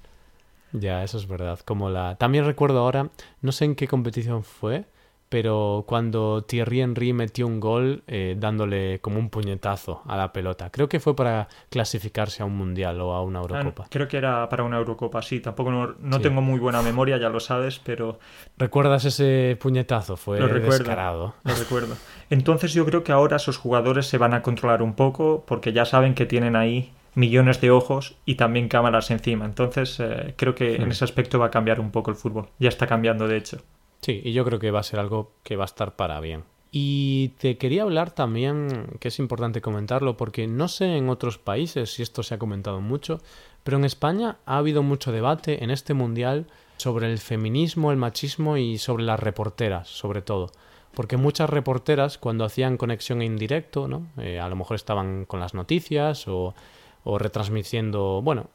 Ya, 0.73 1.03
eso 1.03 1.19
es 1.19 1.27
verdad. 1.27 1.59
Como 1.65 1.91
la. 1.91 2.17
También 2.17 2.45
recuerdo 2.45 2.79
ahora, 2.79 3.11
no 3.41 3.53
sé 3.53 3.65
en 3.65 3.75
qué 3.75 3.89
competición 3.89 4.45
fue, 4.45 4.85
pero 5.29 5.85
cuando 5.87 6.45
Thierry 6.45 6.81
Henry 6.81 7.12
metió 7.12 7.47
un 7.47 7.59
gol 7.59 8.03
eh, 8.07 8.37
dándole 8.39 9.01
como 9.01 9.19
un 9.19 9.29
puñetazo 9.29 10.03
a 10.07 10.17
la 10.17 10.33
pelota. 10.33 10.71
Creo 10.71 10.89
que 10.89 11.01
fue 11.01 11.17
para 11.17 11.49
clasificarse 11.69 12.43
a 12.43 12.47
un 12.47 12.57
mundial 12.57 13.01
o 13.01 13.12
a 13.12 13.23
una 13.23 13.41
ah, 13.41 13.43
Eurocopa. 13.43 13.87
creo 13.91 14.07
que 14.07 14.17
era 14.17 14.49
para 14.49 14.62
una 14.62 14.79
Eurocopa, 14.79 15.23
sí. 15.23 15.41
Tampoco 15.41 15.71
no, 15.99 16.21
tengo 16.21 16.41
muy 16.41 16.61
buena 16.61 16.83
memoria, 16.83 17.17
ya 17.17 17.29
lo 17.29 17.41
sabes, 17.41 17.81
pero... 17.81 18.19
¿Recuerdas 18.57 19.05
ese 19.05 19.57
puñetazo? 19.61 20.17
Fue 20.17 20.39
lo 20.39 20.47
recuerdo, 20.47 20.79
descarado. 20.79 21.35
Lo 21.45 21.55
recuerdo. 21.55 21.97
Entonces 22.31 22.73
yo 22.73 22.87
creo 22.87 23.03
que 23.03 23.12
ahora 23.12 23.37
esos 23.37 23.57
jugadores 23.57 24.07
se 24.07 24.19
van 24.19 24.35
a 24.35 24.43
controlar 24.43 24.83
un 24.83 24.95
poco 24.95 25.45
porque 25.47 25.73
ya 25.73 25.85
saben 25.85 26.15
que 26.15 26.27
tienen 26.27 26.57
ahí 26.57 26.93
millones 27.15 27.61
de 27.61 27.71
ojos 27.71 28.15
y 28.25 28.37
también 28.37 28.69
cámaras 28.69 29.11
encima. 29.11 29.45
Entonces 29.45 29.99
eh, 29.99 30.35
creo 30.37 30.55
que 30.55 30.77
en 30.77 30.87
hmm. 30.87 30.91
ese 30.93 31.05
aspecto 31.05 31.39
va 31.39 31.47
a 31.47 31.51
cambiar 31.51 31.81
un 31.81 31.91
poco 31.91 32.11
el 32.11 32.17
fútbol. 32.17 32.49
Ya 32.59 32.69
está 32.69 32.87
cambiando, 32.87 33.27
de 33.27 33.39
hecho. 33.39 33.59
Sí, 34.07 34.21
y 34.23 34.33
yo 34.33 34.45
creo 34.45 34.61
que 34.61 34.71
va 34.71 34.79
a 34.79 34.85
ser 34.85 35.01
algo 35.01 35.33
que 35.42 35.57
va 35.57 35.64
a 35.64 35.66
estar 35.66 35.97
para 35.97 36.21
bien. 36.21 36.45
Y 36.71 37.31
te 37.40 37.59
quería 37.59 37.83
hablar 37.83 38.12
también, 38.12 38.87
que 39.01 39.09
es 39.09 39.19
importante 39.19 39.61
comentarlo, 39.61 40.16
porque 40.16 40.47
no 40.47 40.69
sé 40.69 40.97
en 40.97 41.09
otros 41.09 41.38
países 41.38 41.92
si 41.92 42.05
esto 42.05 42.23
se 42.23 42.37
ha 42.37 42.38
comentado 42.38 42.81
mucho, 42.81 43.21
pero 43.64 43.79
en 43.79 43.85
España 43.85 44.37
ha 44.47 44.59
habido 44.59 44.85
mucho 44.85 45.11
debate 45.11 45.64
en 45.64 45.73
este 45.73 45.92
mundial 45.92 46.47
sobre 46.77 47.11
el 47.11 47.19
feminismo, 47.19 47.90
el 47.90 47.97
machismo 47.97 48.57
y 48.57 48.79
sobre 48.79 49.03
las 49.03 49.19
reporteras, 49.19 49.88
sobre 49.88 50.23
todo. 50.23 50.53
Porque 50.95 51.16
muchas 51.16 51.51
reporteras, 51.51 52.16
cuando 52.16 52.45
hacían 52.45 52.77
conexión 52.77 53.23
en 53.23 53.37
directo, 53.37 53.88
¿no? 53.88 54.07
Eh, 54.19 54.38
a 54.38 54.49
lo 54.49 54.55
mejor 54.55 54.77
estaban 54.77 55.25
con 55.25 55.40
las 55.40 55.53
noticias 55.53 56.29
o, 56.29 56.55
o 57.03 57.19
retransmitiendo, 57.19 58.23
bueno, 58.23 58.51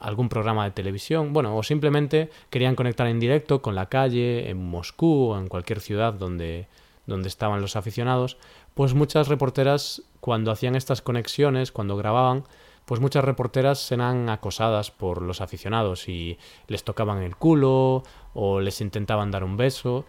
algún 0.00 0.28
programa 0.28 0.64
de 0.64 0.70
televisión, 0.70 1.32
bueno, 1.32 1.56
o 1.56 1.62
simplemente 1.62 2.30
querían 2.50 2.76
conectar 2.76 3.06
en 3.06 3.20
directo 3.20 3.62
con 3.62 3.74
la 3.74 3.88
calle, 3.88 4.50
en 4.50 4.64
Moscú 4.64 5.30
o 5.30 5.38
en 5.38 5.48
cualquier 5.48 5.80
ciudad 5.80 6.14
donde, 6.14 6.68
donde 7.06 7.28
estaban 7.28 7.60
los 7.60 7.76
aficionados, 7.76 8.36
pues 8.74 8.94
muchas 8.94 9.28
reporteras 9.28 10.02
cuando 10.20 10.50
hacían 10.50 10.74
estas 10.74 11.02
conexiones, 11.02 11.72
cuando 11.72 11.96
grababan, 11.96 12.44
pues 12.84 13.00
muchas 13.00 13.24
reporteras 13.24 13.78
serán 13.78 14.28
acosadas 14.28 14.90
por 14.90 15.22
los 15.22 15.40
aficionados 15.40 16.08
y 16.08 16.38
les 16.66 16.84
tocaban 16.84 17.22
el 17.22 17.36
culo 17.36 18.02
o 18.34 18.60
les 18.60 18.80
intentaban 18.80 19.30
dar 19.30 19.44
un 19.44 19.56
beso. 19.56 20.04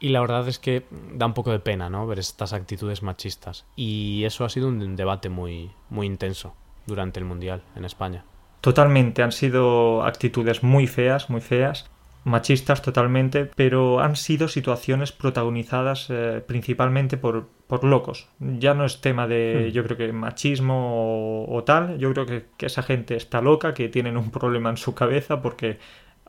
Y 0.00 0.08
la 0.08 0.20
verdad 0.20 0.48
es 0.48 0.58
que 0.58 0.86
da 1.12 1.26
un 1.26 1.34
poco 1.34 1.50
de 1.50 1.60
pena, 1.60 1.88
¿no? 1.88 2.06
Ver 2.06 2.18
estas 2.18 2.52
actitudes 2.52 3.02
machistas. 3.02 3.64
Y 3.76 4.24
eso 4.24 4.44
ha 4.44 4.48
sido 4.48 4.68
un 4.68 4.96
debate 4.96 5.28
muy, 5.28 5.70
muy 5.88 6.06
intenso 6.06 6.54
durante 6.86 7.20
el 7.20 7.26
Mundial 7.26 7.62
en 7.76 7.84
España. 7.84 8.24
Totalmente, 8.64 9.22
han 9.22 9.30
sido 9.30 10.04
actitudes 10.04 10.62
muy 10.62 10.86
feas, 10.86 11.28
muy 11.28 11.42
feas. 11.42 11.84
machistas 12.24 12.80
totalmente, 12.80 13.44
pero 13.44 14.00
han 14.00 14.16
sido 14.16 14.48
situaciones 14.48 15.12
protagonizadas 15.12 16.06
eh, 16.08 16.42
principalmente 16.46 17.18
por, 17.18 17.46
por, 17.66 17.84
locos. 17.84 18.26
Ya 18.38 18.72
no 18.72 18.86
es 18.86 19.02
tema 19.02 19.26
de, 19.26 19.66
hmm. 19.68 19.72
yo 19.74 19.84
creo 19.84 19.98
que 19.98 20.10
machismo 20.14 21.44
o, 21.46 21.62
tal, 21.64 21.98
yo 21.98 22.10
creo 22.14 22.24
que, 22.24 22.46
esa 22.66 22.82
gente 22.82 23.16
está 23.16 23.42
loca, 23.42 23.74
que 23.74 23.90
tienen 23.90 24.16
un 24.16 24.30
problema 24.30 24.70
en 24.70 24.78
su 24.78 24.94
cabeza, 24.94 25.42
porque 25.42 25.78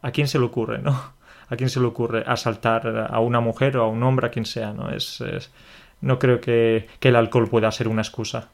¿a 0.01 0.11
quién 0.11 0.27
se 0.27 0.37
le 0.37 0.43
ocurre, 0.43 0.79
no? 0.79 0.91
¿A 1.47 1.55
quién 1.55 1.69
se 1.69 1.79
le 1.79 1.85
ocurre 1.85 2.25
asaltar 2.27 3.07
a 3.09 3.19
una 3.21 3.39
mujer 3.39 3.77
o 3.77 3.83
a 3.83 3.87
un 3.87 4.03
hombre, 4.03 4.27
a 4.27 4.31
quien 4.31 4.45
sea, 4.45 4.73
no? 4.73 4.89
Es, 4.89 5.23
no 6.01 6.19
creo 6.19 6.41
que, 6.41 6.87
que 6.99 7.07
el 7.07 7.15
alcohol 7.15 7.47
pueda 7.47 7.71
ser 7.71 7.87
una 7.87 8.01
excusa. 8.01 8.49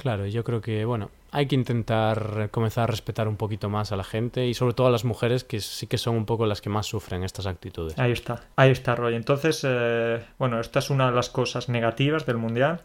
Claro, 0.00 0.26
yo 0.26 0.44
creo 0.44 0.62
que, 0.62 0.86
bueno, 0.86 1.10
hay 1.30 1.44
que 1.44 1.54
intentar 1.54 2.48
comenzar 2.50 2.84
a 2.84 2.86
respetar 2.86 3.28
un 3.28 3.36
poquito 3.36 3.68
más 3.68 3.92
a 3.92 3.96
la 3.96 4.02
gente 4.02 4.46
y 4.46 4.54
sobre 4.54 4.72
todo 4.72 4.86
a 4.86 4.90
las 4.90 5.04
mujeres 5.04 5.44
que 5.44 5.60
sí 5.60 5.86
que 5.86 5.98
son 5.98 6.16
un 6.16 6.24
poco 6.24 6.46
las 6.46 6.62
que 6.62 6.70
más 6.70 6.86
sufren 6.86 7.22
estas 7.22 7.44
actitudes. 7.44 7.98
Ahí 7.98 8.12
está, 8.12 8.40
ahí 8.56 8.70
está, 8.70 8.94
Roy. 8.94 9.14
Entonces, 9.14 9.60
eh, 9.62 10.24
bueno, 10.38 10.58
esta 10.58 10.78
es 10.78 10.88
una 10.88 11.10
de 11.10 11.14
las 11.14 11.28
cosas 11.28 11.68
negativas 11.68 12.24
del 12.24 12.38
Mundial. 12.38 12.80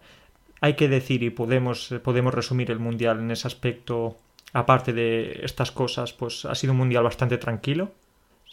Hay 0.59 0.73
que 0.73 0.89
decir 0.89 1.23
y 1.23 1.29
podemos, 1.29 1.95
podemos 2.03 2.33
resumir 2.33 2.69
el 2.69 2.79
Mundial 2.79 3.19
en 3.19 3.31
ese 3.31 3.47
aspecto, 3.47 4.17
aparte 4.51 4.91
de 4.91 5.39
estas 5.41 5.71
cosas, 5.71 6.11
pues 6.11 6.43
ha 6.43 6.53
sido 6.53 6.73
un 6.73 6.79
Mundial 6.79 7.03
bastante 7.05 7.37
tranquilo 7.37 7.91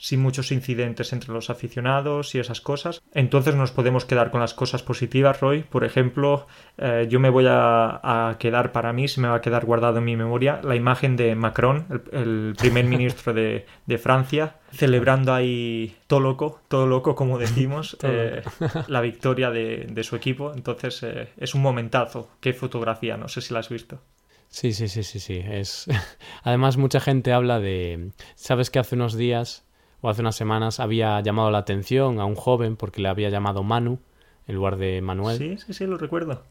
sin 0.03 0.21
muchos 0.21 0.51
incidentes 0.51 1.13
entre 1.13 1.33
los 1.33 1.49
aficionados 1.49 2.35
y 2.35 2.41
esas 2.41 2.61
cosas. 2.61 3.01
Entonces 3.15 3.55
nos 3.55 3.71
podemos 3.71 4.05
quedar 4.05 4.33
con 4.33 4.41
las 4.41 4.53
cosas 4.53 4.83
positivas, 4.83 5.41
Roy. 5.41 5.63
Por 5.63 5.85
ejemplo, 5.85 6.49
eh, 6.77 7.07
yo 7.09 7.21
me 7.21 7.31
voy 7.31 7.47
a, 7.49 8.35
quedar 8.41 8.73
para 8.73 8.93
mí, 8.93 9.07
se 9.07 9.21
me 9.21 9.29
va 9.29 9.37
a 9.37 9.41
quedar 9.41 9.65
guardado 9.65 9.99
en 9.99 10.05
mi 10.05 10.17
memoria, 10.17 10.61
la 10.65 10.75
imagen 10.75 11.15
de 11.15 11.37
Macron, 11.37 12.03
el, 12.11 12.55
primer 12.59 12.85
ministro 12.87 13.33
de, 13.33 13.65
Francia, 13.99 14.57
celebrando 14.73 15.33
ahí 15.33 15.95
todo 16.09 16.19
loco, 16.19 16.61
todo 16.67 16.89
loco, 16.89 17.15
como 17.15 17.39
decimos, 17.39 17.97
eh, 18.03 18.43
la 18.89 19.01
victoria 19.03 19.53
de, 19.53 20.03
su 20.03 20.17
equipo. 20.17 20.53
Entonces 20.53 21.01
eh, 21.05 21.29
es 21.37 21.55
un 21.55 21.63
momentazo. 21.63 22.29
Qué 22.41 22.53
fotografía, 22.55 23.17
no 23.17 23.29
sé 23.29 23.41
si 23.41 23.55
la 23.55 23.61
has 23.61 23.69
visto. 23.69 24.01
Sí, 24.49 24.73
sí, 24.73 24.89
sí, 24.89 25.05
sí, 25.05 25.21
sí. 25.21 25.41
Es... 25.47 25.87
Además, 26.43 26.77
mucha 26.77 26.99
gente 26.99 27.33
habla 27.33 27.61
de. 27.61 28.11
Sabes 28.35 28.69
que 28.69 28.81
hace 28.81 28.97
unos 28.97 29.15
días 29.15 29.65
o 30.03 30.11
hace 30.11 30.21
unas 30.21 30.37
semanas 30.37 30.81
había 30.81 31.21
llamado 31.21 31.51
la 31.51 31.59
atención 31.59 32.21
a 32.21 32.27
un 32.27 32.35
joven 32.35 32.77
porque 32.77 33.01
le 33.01 33.09
había 33.09 33.31
llamado 33.31 33.63
Manu 33.63 34.01
en 34.47 34.57
lugar 34.57 34.77
de 34.77 35.01
Manuel. 35.01 35.39
Sí, 35.39 35.57
sí, 35.57 35.73
sí, 35.73 35.87
lo 35.87 35.97
recuerdo. 35.97 36.43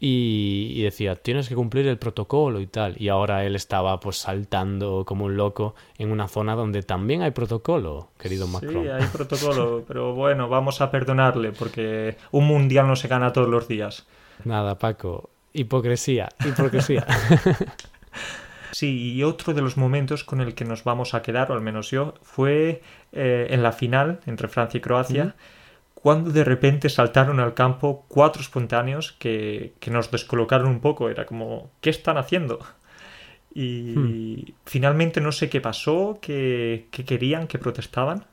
Y, 0.00 0.80
decía, 0.82 1.16
tienes 1.16 1.48
que 1.48 1.56
cumplir 1.56 1.88
el 1.88 1.98
protocolo 1.98 2.60
y 2.60 2.66
tal. 2.68 2.94
Y 3.00 3.08
ahora 3.08 3.44
él 3.44 3.56
estaba 3.56 3.98
pues 3.98 4.18
saltando 4.18 5.04
como 5.04 5.24
un 5.24 5.36
loco 5.36 5.74
en 5.96 6.12
una 6.12 6.28
zona 6.28 6.54
donde 6.54 6.82
también 6.82 7.22
hay 7.22 7.32
protocolo, 7.32 8.10
querido 8.18 8.46
Macron. 8.46 8.84
Sí, 8.84 8.88
hay 8.88 9.06
protocolo, 9.06 9.84
pero 9.88 10.14
bueno, 10.14 10.48
vamos 10.48 10.80
a 10.80 10.90
perdonarle 10.90 11.50
porque 11.50 12.16
un 12.30 12.46
mundial 12.46 12.86
no 12.86 12.94
se 12.94 13.08
gana 13.08 13.32
todos 13.32 13.48
los 13.48 13.66
días. 13.66 14.06
Nada, 14.44 14.78
Paco. 14.78 15.30
Hipocresía, 15.52 16.28
hipocresía. 16.44 17.04
Sí, 18.78 19.12
y 19.12 19.24
otro 19.24 19.54
de 19.54 19.60
los 19.60 19.76
momentos 19.76 20.22
con 20.22 20.40
el 20.40 20.54
que 20.54 20.64
nos 20.64 20.84
vamos 20.84 21.12
a 21.12 21.20
quedar, 21.20 21.50
o 21.50 21.54
al 21.54 21.60
menos 21.60 21.90
yo, 21.90 22.14
fue 22.22 22.80
eh, 23.10 23.48
en 23.50 23.64
la 23.64 23.72
final 23.72 24.20
entre 24.24 24.46
Francia 24.46 24.78
y 24.78 24.80
Croacia, 24.80 25.34
cuando 25.94 26.30
de 26.30 26.44
repente 26.44 26.88
saltaron 26.88 27.40
al 27.40 27.54
campo 27.54 28.04
cuatro 28.06 28.40
espontáneos 28.40 29.16
que, 29.18 29.72
nos 29.90 30.12
descolocaron 30.12 30.68
un 30.68 30.78
poco. 30.78 31.08
Era 31.08 31.26
como, 31.26 31.72
¿qué 31.80 31.90
están 31.90 32.18
haciendo? 32.18 32.60
Y 33.52 33.94
hmm. 33.96 34.52
finalmente 34.64 35.20
no 35.20 35.32
sé 35.32 35.50
qué 35.50 35.60
pasó, 35.60 36.20
qué, 36.22 36.86
querían, 36.92 37.48
qué 37.48 37.58
protestaban. 37.58 38.26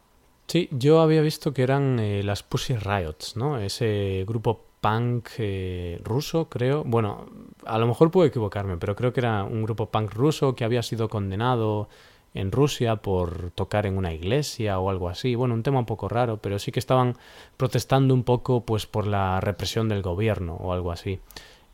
Sí, 0.45 0.69
yo 0.69 1.01
había 1.01 1.23
visto 1.23 1.55
que 1.55 1.63
eran 1.63 1.97
eh, 1.97 2.21
las 2.21 2.43
Pussy 2.43 2.75
Riots, 2.75 3.35
¿no? 3.35 3.57
Ese 3.57 4.23
grupo 4.27 4.64
punk 4.85 5.29
eh, 5.39 5.99
ruso, 6.03 6.47
creo. 6.47 6.83
Bueno, 6.83 7.25
a 7.65 7.79
lo 7.79 7.87
mejor 7.87 8.11
puedo 8.11 8.27
equivocarme, 8.27 8.77
pero 8.77 8.95
creo 8.95 9.11
que 9.11 9.19
era 9.19 9.43
un 9.43 9.63
grupo 9.63 9.87
punk 9.87 10.13
ruso 10.13 10.55
que 10.55 10.63
había 10.63 10.83
sido 10.83 11.09
condenado 11.09 11.89
en 12.35 12.51
Rusia 12.51 12.97
por 12.97 13.49
tocar 13.55 13.87
en 13.87 13.97
una 13.97 14.13
iglesia 14.13 14.77
o 14.77 14.91
algo 14.91 15.09
así. 15.09 15.33
Bueno, 15.33 15.55
un 15.55 15.63
tema 15.63 15.79
un 15.79 15.87
poco 15.87 16.07
raro, 16.07 16.37
pero 16.37 16.59
sí 16.59 16.71
que 16.71 16.79
estaban 16.79 17.17
protestando 17.57 18.13
un 18.13 18.23
poco 18.23 18.63
pues 18.63 18.85
por 18.85 19.07
la 19.07 19.39
represión 19.41 19.89
del 19.89 20.03
gobierno 20.03 20.53
o 20.53 20.71
algo 20.71 20.91
así. 20.91 21.19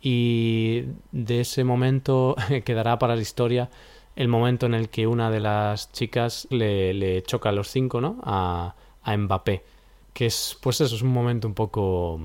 Y 0.01 0.85
de 1.11 1.41
ese 1.41 1.65
momento 1.65 2.37
quedará 2.63 2.97
para 2.97 3.17
la 3.17 3.21
historia 3.21 3.69
el 4.15 4.29
momento 4.29 4.67
en 4.67 4.73
el 4.73 4.87
que 4.87 5.05
una 5.05 5.29
de 5.29 5.41
las 5.41 5.91
chicas 5.91 6.47
le, 6.49 7.23
choca 7.23 7.49
a 7.49 7.51
los 7.51 7.67
cinco, 7.67 7.99
¿no? 7.99 8.19
A, 8.23 8.73
a 9.03 9.17
Mbappé. 9.17 9.65
Que 10.13 10.27
es, 10.27 10.57
pues 10.61 10.79
eso, 10.79 10.95
es 10.95 11.01
un 11.01 11.11
momento 11.11 11.47
un 11.47 11.53
poco 11.53 12.19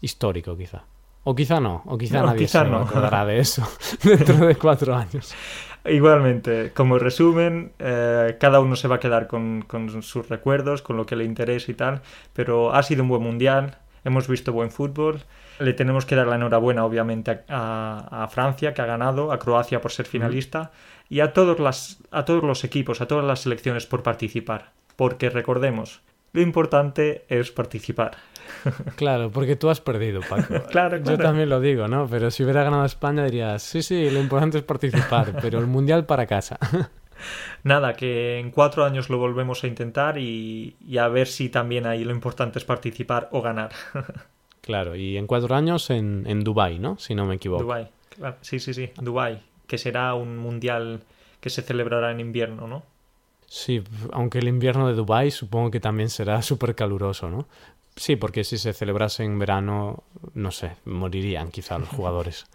histórico, 0.00 0.56
quizá. 0.56 0.84
O 1.24 1.34
quizá 1.34 1.60
no, 1.60 1.82
o 1.84 1.98
quizá 1.98 2.22
nadie 2.22 2.48
se 2.48 2.64
no. 2.64 2.78
acordará 2.78 3.26
de 3.26 3.38
eso 3.38 3.62
dentro 4.02 4.46
de 4.46 4.54
cuatro 4.56 4.94
años. 4.94 5.34
Igualmente, 5.84 6.72
como 6.74 6.98
resumen, 6.98 7.72
eh, 7.78 8.36
cada 8.40 8.60
uno 8.60 8.76
se 8.76 8.88
va 8.88 8.96
a 8.96 9.00
quedar 9.00 9.26
con, 9.26 9.64
sus 10.02 10.28
recuerdos, 10.28 10.82
con 10.82 10.96
lo 10.96 11.06
que 11.06 11.16
le 11.16 11.24
interesa 11.24 11.70
y 11.70 11.74
tal, 11.74 12.02
pero 12.32 12.74
ha 12.74 12.82
sido 12.82 13.02
un 13.02 13.08
buen 13.08 13.22
mundial, 13.22 13.78
hemos 14.04 14.28
visto 14.28 14.52
buen 14.52 14.70
fútbol, 14.70 15.22
le 15.58 15.72
tenemos 15.72 16.06
que 16.06 16.14
dar 16.14 16.26
la 16.26 16.36
enhorabuena 16.36 16.84
obviamente 16.84 17.40
a, 17.48 18.24
a 18.24 18.28
Francia 18.28 18.74
que 18.74 18.82
ha 18.82 18.86
ganado, 18.86 19.32
a 19.32 19.38
Croacia 19.38 19.80
por 19.80 19.92
ser 19.92 20.06
finalista 20.06 20.72
y 21.08 21.20
a 21.20 21.32
todos, 21.32 21.58
las, 21.58 21.98
a 22.10 22.24
todos 22.24 22.42
los 22.42 22.64
equipos, 22.64 23.00
a 23.00 23.06
todas 23.06 23.24
las 23.24 23.40
selecciones 23.40 23.86
por 23.86 24.02
participar, 24.02 24.72
porque 24.96 25.30
recordemos, 25.30 26.02
lo 26.32 26.40
importante 26.40 27.24
es 27.28 27.50
participar. 27.50 28.16
Claro, 28.96 29.30
porque 29.30 29.56
tú 29.56 29.68
has 29.70 29.80
perdido, 29.80 30.20
Paco. 30.28 30.62
claro, 30.70 30.98
Yo 30.98 31.18
también 31.18 31.48
lo 31.48 31.60
digo, 31.60 31.86
¿no? 31.86 32.06
Pero 32.08 32.30
si 32.30 32.42
hubiera 32.42 32.64
ganado 32.64 32.84
España 32.84 33.24
dirías, 33.24 33.62
sí, 33.62 33.82
sí, 33.82 34.10
lo 34.10 34.20
importante 34.20 34.58
es 34.58 34.64
participar, 34.64 35.38
pero 35.42 35.58
el 35.58 35.66
Mundial 35.66 36.06
para 36.06 36.26
casa. 36.26 36.58
Nada, 37.62 37.94
que 37.94 38.38
en 38.38 38.50
cuatro 38.50 38.84
años 38.84 39.10
lo 39.10 39.18
volvemos 39.18 39.64
a 39.64 39.66
intentar 39.66 40.18
y, 40.18 40.76
a 40.98 41.08
ver 41.08 41.26
si 41.26 41.48
también 41.48 41.86
ahí 41.86 42.04
lo 42.04 42.12
importante 42.12 42.58
es 42.58 42.64
participar 42.64 43.28
o 43.32 43.42
ganar. 43.42 43.70
claro, 44.60 44.96
y 44.96 45.16
en 45.16 45.26
cuatro 45.26 45.54
años 45.54 45.90
en, 45.90 46.24
en 46.26 46.44
Dubái, 46.44 46.78
¿no? 46.78 46.98
Si 46.98 47.14
no 47.14 47.26
me 47.26 47.34
equivoco. 47.34 47.62
Dubái, 47.62 47.88
sí, 48.40 48.60
sí, 48.60 48.72
sí, 48.72 48.90
Dubái, 49.00 49.42
que 49.66 49.78
será 49.78 50.14
un 50.14 50.38
Mundial 50.38 51.00
que 51.40 51.50
se 51.50 51.62
celebrará 51.62 52.10
en 52.10 52.20
invierno, 52.20 52.66
¿no? 52.66 52.82
Sí, 53.48 53.82
aunque 54.12 54.38
el 54.38 54.48
invierno 54.48 54.88
de 54.88 54.94
Dubái 54.94 55.30
supongo 55.30 55.70
que 55.70 55.80
también 55.80 56.10
será 56.10 56.42
súper 56.42 56.74
caluroso, 56.74 57.30
¿no? 57.30 57.48
Sí, 57.96 58.14
porque 58.14 58.44
si 58.44 58.58
se 58.58 58.72
celebrase 58.72 59.24
en 59.24 59.38
verano, 59.38 60.04
no 60.34 60.52
sé, 60.52 60.76
morirían 60.84 61.50
quizá 61.50 61.78
los 61.78 61.88
jugadores. 61.96 62.46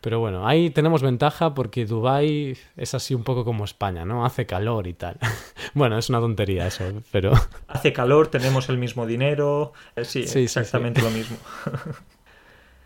Pero 0.00 0.20
bueno, 0.20 0.46
ahí 0.46 0.70
tenemos 0.70 1.02
ventaja 1.02 1.54
porque 1.54 1.84
Dubai 1.84 2.56
es 2.76 2.94
así 2.94 3.14
un 3.14 3.24
poco 3.24 3.44
como 3.44 3.64
España, 3.64 4.04
¿no? 4.04 4.24
Hace 4.24 4.46
calor 4.46 4.86
y 4.86 4.94
tal. 4.94 5.18
bueno, 5.74 5.98
es 5.98 6.08
una 6.08 6.20
tontería 6.20 6.66
eso, 6.68 6.84
pero... 7.10 7.32
Hace 7.66 7.92
calor, 7.92 8.28
tenemos 8.28 8.68
el 8.68 8.78
mismo 8.78 9.06
dinero, 9.06 9.72
eh, 9.96 10.04
sí, 10.04 10.20
exactamente 10.20 11.02
lo 11.02 11.10
mismo. 11.10 11.36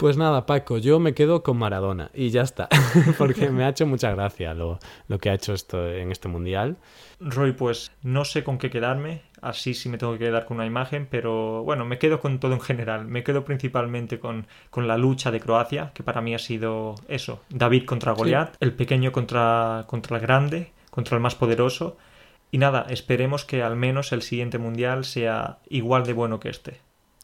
Pues 0.03 0.17
nada, 0.17 0.47
Paco, 0.47 0.79
yo 0.79 0.99
me 0.99 1.15
quedo 1.15 1.45
con 1.45 1.59
Maradona 1.59 2.11
y 2.13 2.31
ya 2.31 2.43
está, 2.43 2.69
porque 3.19 3.51
me 3.51 3.63
ha 3.63 3.69
hecho 3.69 3.87
mucha 3.87 4.11
gracia 4.11 4.53
lo, 4.53 4.81
lo, 5.07 5.21
que 5.21 5.31
ha 5.31 5.35
hecho 5.35 5.53
esto 5.53 5.89
en 5.89 6.11
este 6.11 6.27
mundial. 6.27 6.77
Roy, 7.21 7.53
pues 7.53 7.93
no 8.03 8.25
sé 8.25 8.43
con 8.43 8.59
qué 8.59 8.69
quedarme, 8.69 9.23
así 9.43 9.75
sí 9.75 9.89
me 9.89 9.99
tengo 9.99 10.15
que 10.15 10.19
quedar 10.19 10.45
con 10.45 10.57
una 10.57 10.67
imagen, 10.67 11.07
pero 11.09 11.63
bueno, 11.63 11.85
me 11.85 12.01
quedo 12.01 12.19
con 12.19 12.41
todo 12.41 12.53
en 12.53 12.61
general. 12.61 13.07
Me 13.07 13.23
quedo 13.23 13.45
principalmente 13.45 14.19
con, 14.19 14.49
con 14.71 14.89
la 14.89 14.99
lucha 14.99 15.31
de 15.31 15.39
Croacia, 15.39 15.93
que 15.95 16.03
para 16.03 16.21
mí 16.21 16.35
ha 16.35 16.41
sido 16.41 16.97
eso, 17.07 17.41
David 17.49 17.85
contra 17.85 18.11
Goliat, 18.11 18.57
el 18.59 18.75
pequeño 18.75 19.13
contra, 19.13 19.85
contra 19.87 20.17
el 20.17 20.23
grande, 20.23 20.73
contra 20.91 21.17
el 21.17 21.23
más 21.23 21.37
poderoso. 21.37 21.97
Y 22.51 22.59
nada, 22.59 22.87
esperemos 22.91 23.45
que 23.45 23.63
al 23.63 23.77
menos 23.77 24.11
el 24.11 24.23
siguiente 24.23 24.59
mundial 24.59 25.05
sea 25.05 25.61
igual 25.69 26.05
de 26.05 26.13
bueno 26.13 26.41
que 26.41 26.49
este. 26.49 26.81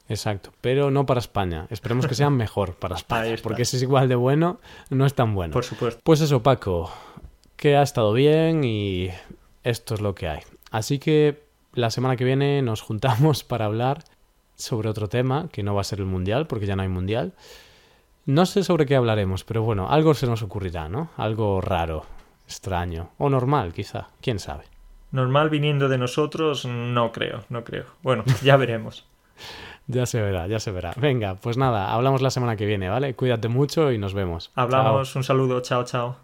Exacto, 0.09 0.53
pero 0.61 0.91
no 0.91 1.05
para 1.07 1.21
España. 1.21 1.67
Esperemos 1.71 2.07
que 2.07 2.15
sea 2.15 2.31
mejor 2.31 2.75
para 2.75 2.97
España, 2.97 3.37
porque 3.43 3.65
si 3.65 3.77
es 3.77 3.83
igual 3.83 4.09
de 4.09 4.15
bueno, 4.15 4.61
no 4.91 5.07
es 5.07 5.15
tan 5.15 5.35
bueno. 5.35 5.53
Por 5.53 5.65
supuesto. 5.65 6.01
Pues 6.03 6.21
eso, 6.21 6.43
Paco, 6.43 6.91
que 7.57 7.77
ha 7.77 7.83
estado 7.83 8.13
bien 8.13 8.65
y 8.65 9.11
esto 9.65 9.95
es 9.95 10.01
lo 10.01 10.15
que 10.15 10.29
hay. 10.29 10.41
Así 10.71 10.99
que 10.99 11.43
la 11.75 11.91
semana 11.91 12.17
que 12.17 12.25
viene 12.25 12.63
nos 12.63 12.81
juntamos 12.81 13.45
para 13.45 13.67
hablar 13.67 14.05
sobre 14.55 14.89
otro 14.89 15.09
tema, 15.09 15.49
que 15.53 15.63
no 15.63 15.75
va 15.75 15.83
a 15.83 15.85
ser 15.85 16.01
el 16.01 16.07
Mundial, 16.07 16.47
porque 16.47 16.67
ya 16.67 16.75
no 16.75 16.83
hay 16.83 16.89
Mundial. 16.89 17.35
No 18.27 18.45
sé 18.45 18.65
sobre 18.65 18.87
qué 18.87 18.97
hablaremos, 18.97 19.45
pero 19.45 19.63
bueno, 19.63 19.89
algo 19.89 20.15
se 20.15 20.27
nos 20.27 20.43
ocurrirá, 20.43 20.89
¿no? 20.89 21.11
Algo 21.17 21.61
raro, 21.61 22.05
extraño, 22.47 23.11
o 23.19 23.31
normal, 23.31 23.73
quizá, 23.73 24.09
quién 24.21 24.39
sabe. 24.39 24.65
Normal 25.13 25.49
viniendo 25.49 25.89
de 25.89 25.97
nosotros, 25.97 26.67
no 26.67 27.13
creo, 27.13 27.45
no 27.49 27.65
creo. 27.65 27.87
Bueno, 28.03 28.25
ya 28.43 28.57
veremos. 28.57 29.07
Ya 29.89 30.05
se 30.05 30.21
verá, 30.21 30.47
ya 30.47 30.61
se 30.61 30.71
verá. 30.71 30.93
Venga, 30.97 31.37
pues 31.37 31.57
nada, 31.57 31.93
hablamos 31.93 32.21
la 32.21 32.31
semana 32.31 32.57
que 32.57 32.67
viene, 32.67 32.91
¿vale? 32.91 33.15
Cuídate 33.15 33.49
mucho 33.49 33.91
y 33.91 33.97
nos 33.99 34.13
vemos. 34.13 34.51
Hablamos, 34.55 35.17
un 35.17 35.25
saludo, 35.25 35.61
chao, 35.63 35.85
chao. 35.85 36.17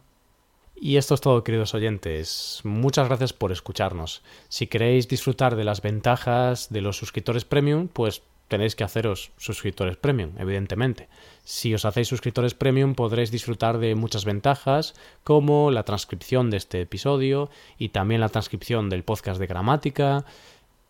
Y 0.76 0.98
esto 0.98 1.14
es 1.14 1.22
todo, 1.22 1.42
queridos 1.42 1.72
oyentes. 1.72 2.60
Muchas 2.64 3.08
gracias 3.08 3.32
por 3.32 3.52
escucharnos. 3.52 4.22
Si 4.48 4.66
queréis 4.66 5.08
disfrutar 5.08 5.56
de 5.56 5.64
las 5.64 5.80
ventajas 5.80 6.68
de 6.68 6.82
los 6.82 6.98
suscriptores 6.98 7.46
premium, 7.46 7.88
pues 7.88 8.22
tenéis 8.48 8.76
que 8.76 8.84
haceros 8.84 9.30
suscriptores 9.38 9.96
premium, 9.96 10.32
evidentemente. 10.38 11.08
Si 11.44 11.74
os 11.74 11.84
hacéis 11.84 12.08
suscriptores 12.08 12.54
premium 12.54 12.94
podréis 12.94 13.30
disfrutar 13.30 13.78
de 13.78 13.94
muchas 13.94 14.24
ventajas, 14.26 14.94
como 15.22 15.70
la 15.70 15.84
transcripción 15.84 16.50
de 16.50 16.58
este 16.58 16.82
episodio 16.82 17.50
y 17.78 17.88
también 17.90 18.20
la 18.20 18.28
transcripción 18.28 18.90
del 18.90 19.04
podcast 19.04 19.40
de 19.40 19.46
gramática, 19.46 20.24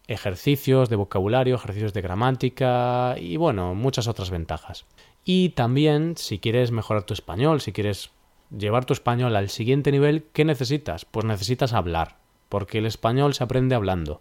ejercicios 0.06 0.88
de 0.88 0.96
vocabulario, 0.96 1.54
ejercicios 1.54 1.92
de 1.92 2.02
gramática 2.02 3.16
y 3.18 3.36
bueno, 3.36 3.74
muchas 3.74 4.08
otras 4.08 4.30
ventajas. 4.30 4.84
Y 5.24 5.50
también, 5.50 6.16
si 6.16 6.38
quieres 6.38 6.70
mejorar 6.70 7.04
tu 7.04 7.14
español, 7.14 7.60
si 7.60 7.72
quieres 7.72 8.10
llevar 8.56 8.84
tu 8.84 8.92
español 8.92 9.34
al 9.36 9.48
siguiente 9.48 9.90
nivel, 9.90 10.24
¿qué 10.32 10.44
necesitas? 10.44 11.04
Pues 11.04 11.24
necesitas 11.24 11.72
hablar, 11.72 12.16
porque 12.48 12.78
el 12.78 12.86
español 12.86 13.34
se 13.34 13.44
aprende 13.44 13.74
hablando. 13.74 14.20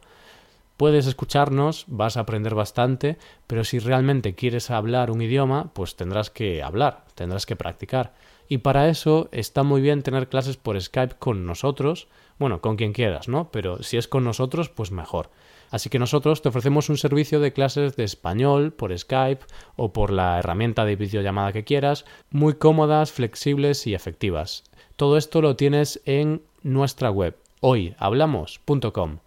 Puedes 0.78 1.06
escucharnos, 1.06 1.86
vas 1.88 2.18
a 2.18 2.22
aprender 2.22 2.56
bastante, 2.56 3.18
pero 3.46 3.64
si 3.64 3.80
realmente 3.80 4.34
quieres 4.34 4.72
hablar 4.72 5.12
un 5.12 5.22
idioma, 5.22 5.72
pues 5.74 5.96
tendrás 5.96 6.30
que 6.30 6.64
hablar, 6.64 7.06
tendrás 7.16 7.46
que 7.46 7.56
practicar. 7.56 8.14
Y 8.48 8.60
para 8.60 8.90
eso 8.90 9.30
está 9.32 9.64
muy 9.64 9.82
bien 9.82 10.02
tener 10.02 10.30
clases 10.30 10.58
por 10.58 10.82
Skype 10.82 11.16
con 11.20 11.46
nosotros, 11.46 12.08
bueno, 12.40 12.62
con 12.62 12.76
quien 12.76 12.94
quieras, 12.94 13.28
¿no? 13.28 13.50
Pero 13.52 13.84
si 13.84 13.98
es 13.98 14.08
con 14.08 14.24
nosotros, 14.24 14.70
pues 14.70 14.92
mejor. 14.92 15.30
Así 15.72 15.90
que 15.90 15.98
nosotros 15.98 16.42
te 16.42 16.50
ofrecemos 16.50 16.90
un 16.90 16.98
servicio 16.98 17.40
de 17.40 17.52
clases 17.52 17.96
de 17.96 18.04
español 18.04 18.74
por 18.74 18.96
Skype 18.98 19.44
o 19.76 19.92
por 19.92 20.12
la 20.12 20.38
herramienta 20.38 20.86
de 20.86 20.96
videollamada 20.96 21.52
que 21.52 21.64
quieras, 21.64 22.06
muy 22.30 22.54
cómodas, 22.54 23.12
flexibles 23.12 23.88
y 23.88 23.96
efectivas. 23.96 24.64
Todo 24.96 25.18
esto 25.18 25.42
lo 25.42 25.56
tienes 25.56 26.00
en 26.06 26.44
nuestra 26.62 27.10
web 27.10 27.36
hoyhablamos.com. 27.62 29.18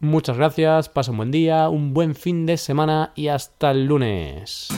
Muchas 0.00 0.36
gracias, 0.36 0.88
pasa 0.88 1.12
un 1.12 1.18
buen 1.18 1.30
día, 1.30 1.68
un 1.68 1.94
buen 1.94 2.14
fin 2.14 2.44
de 2.44 2.56
semana 2.56 3.12
y 3.14 3.28
hasta 3.28 3.70
el 3.70 3.86
lunes. 3.86 4.68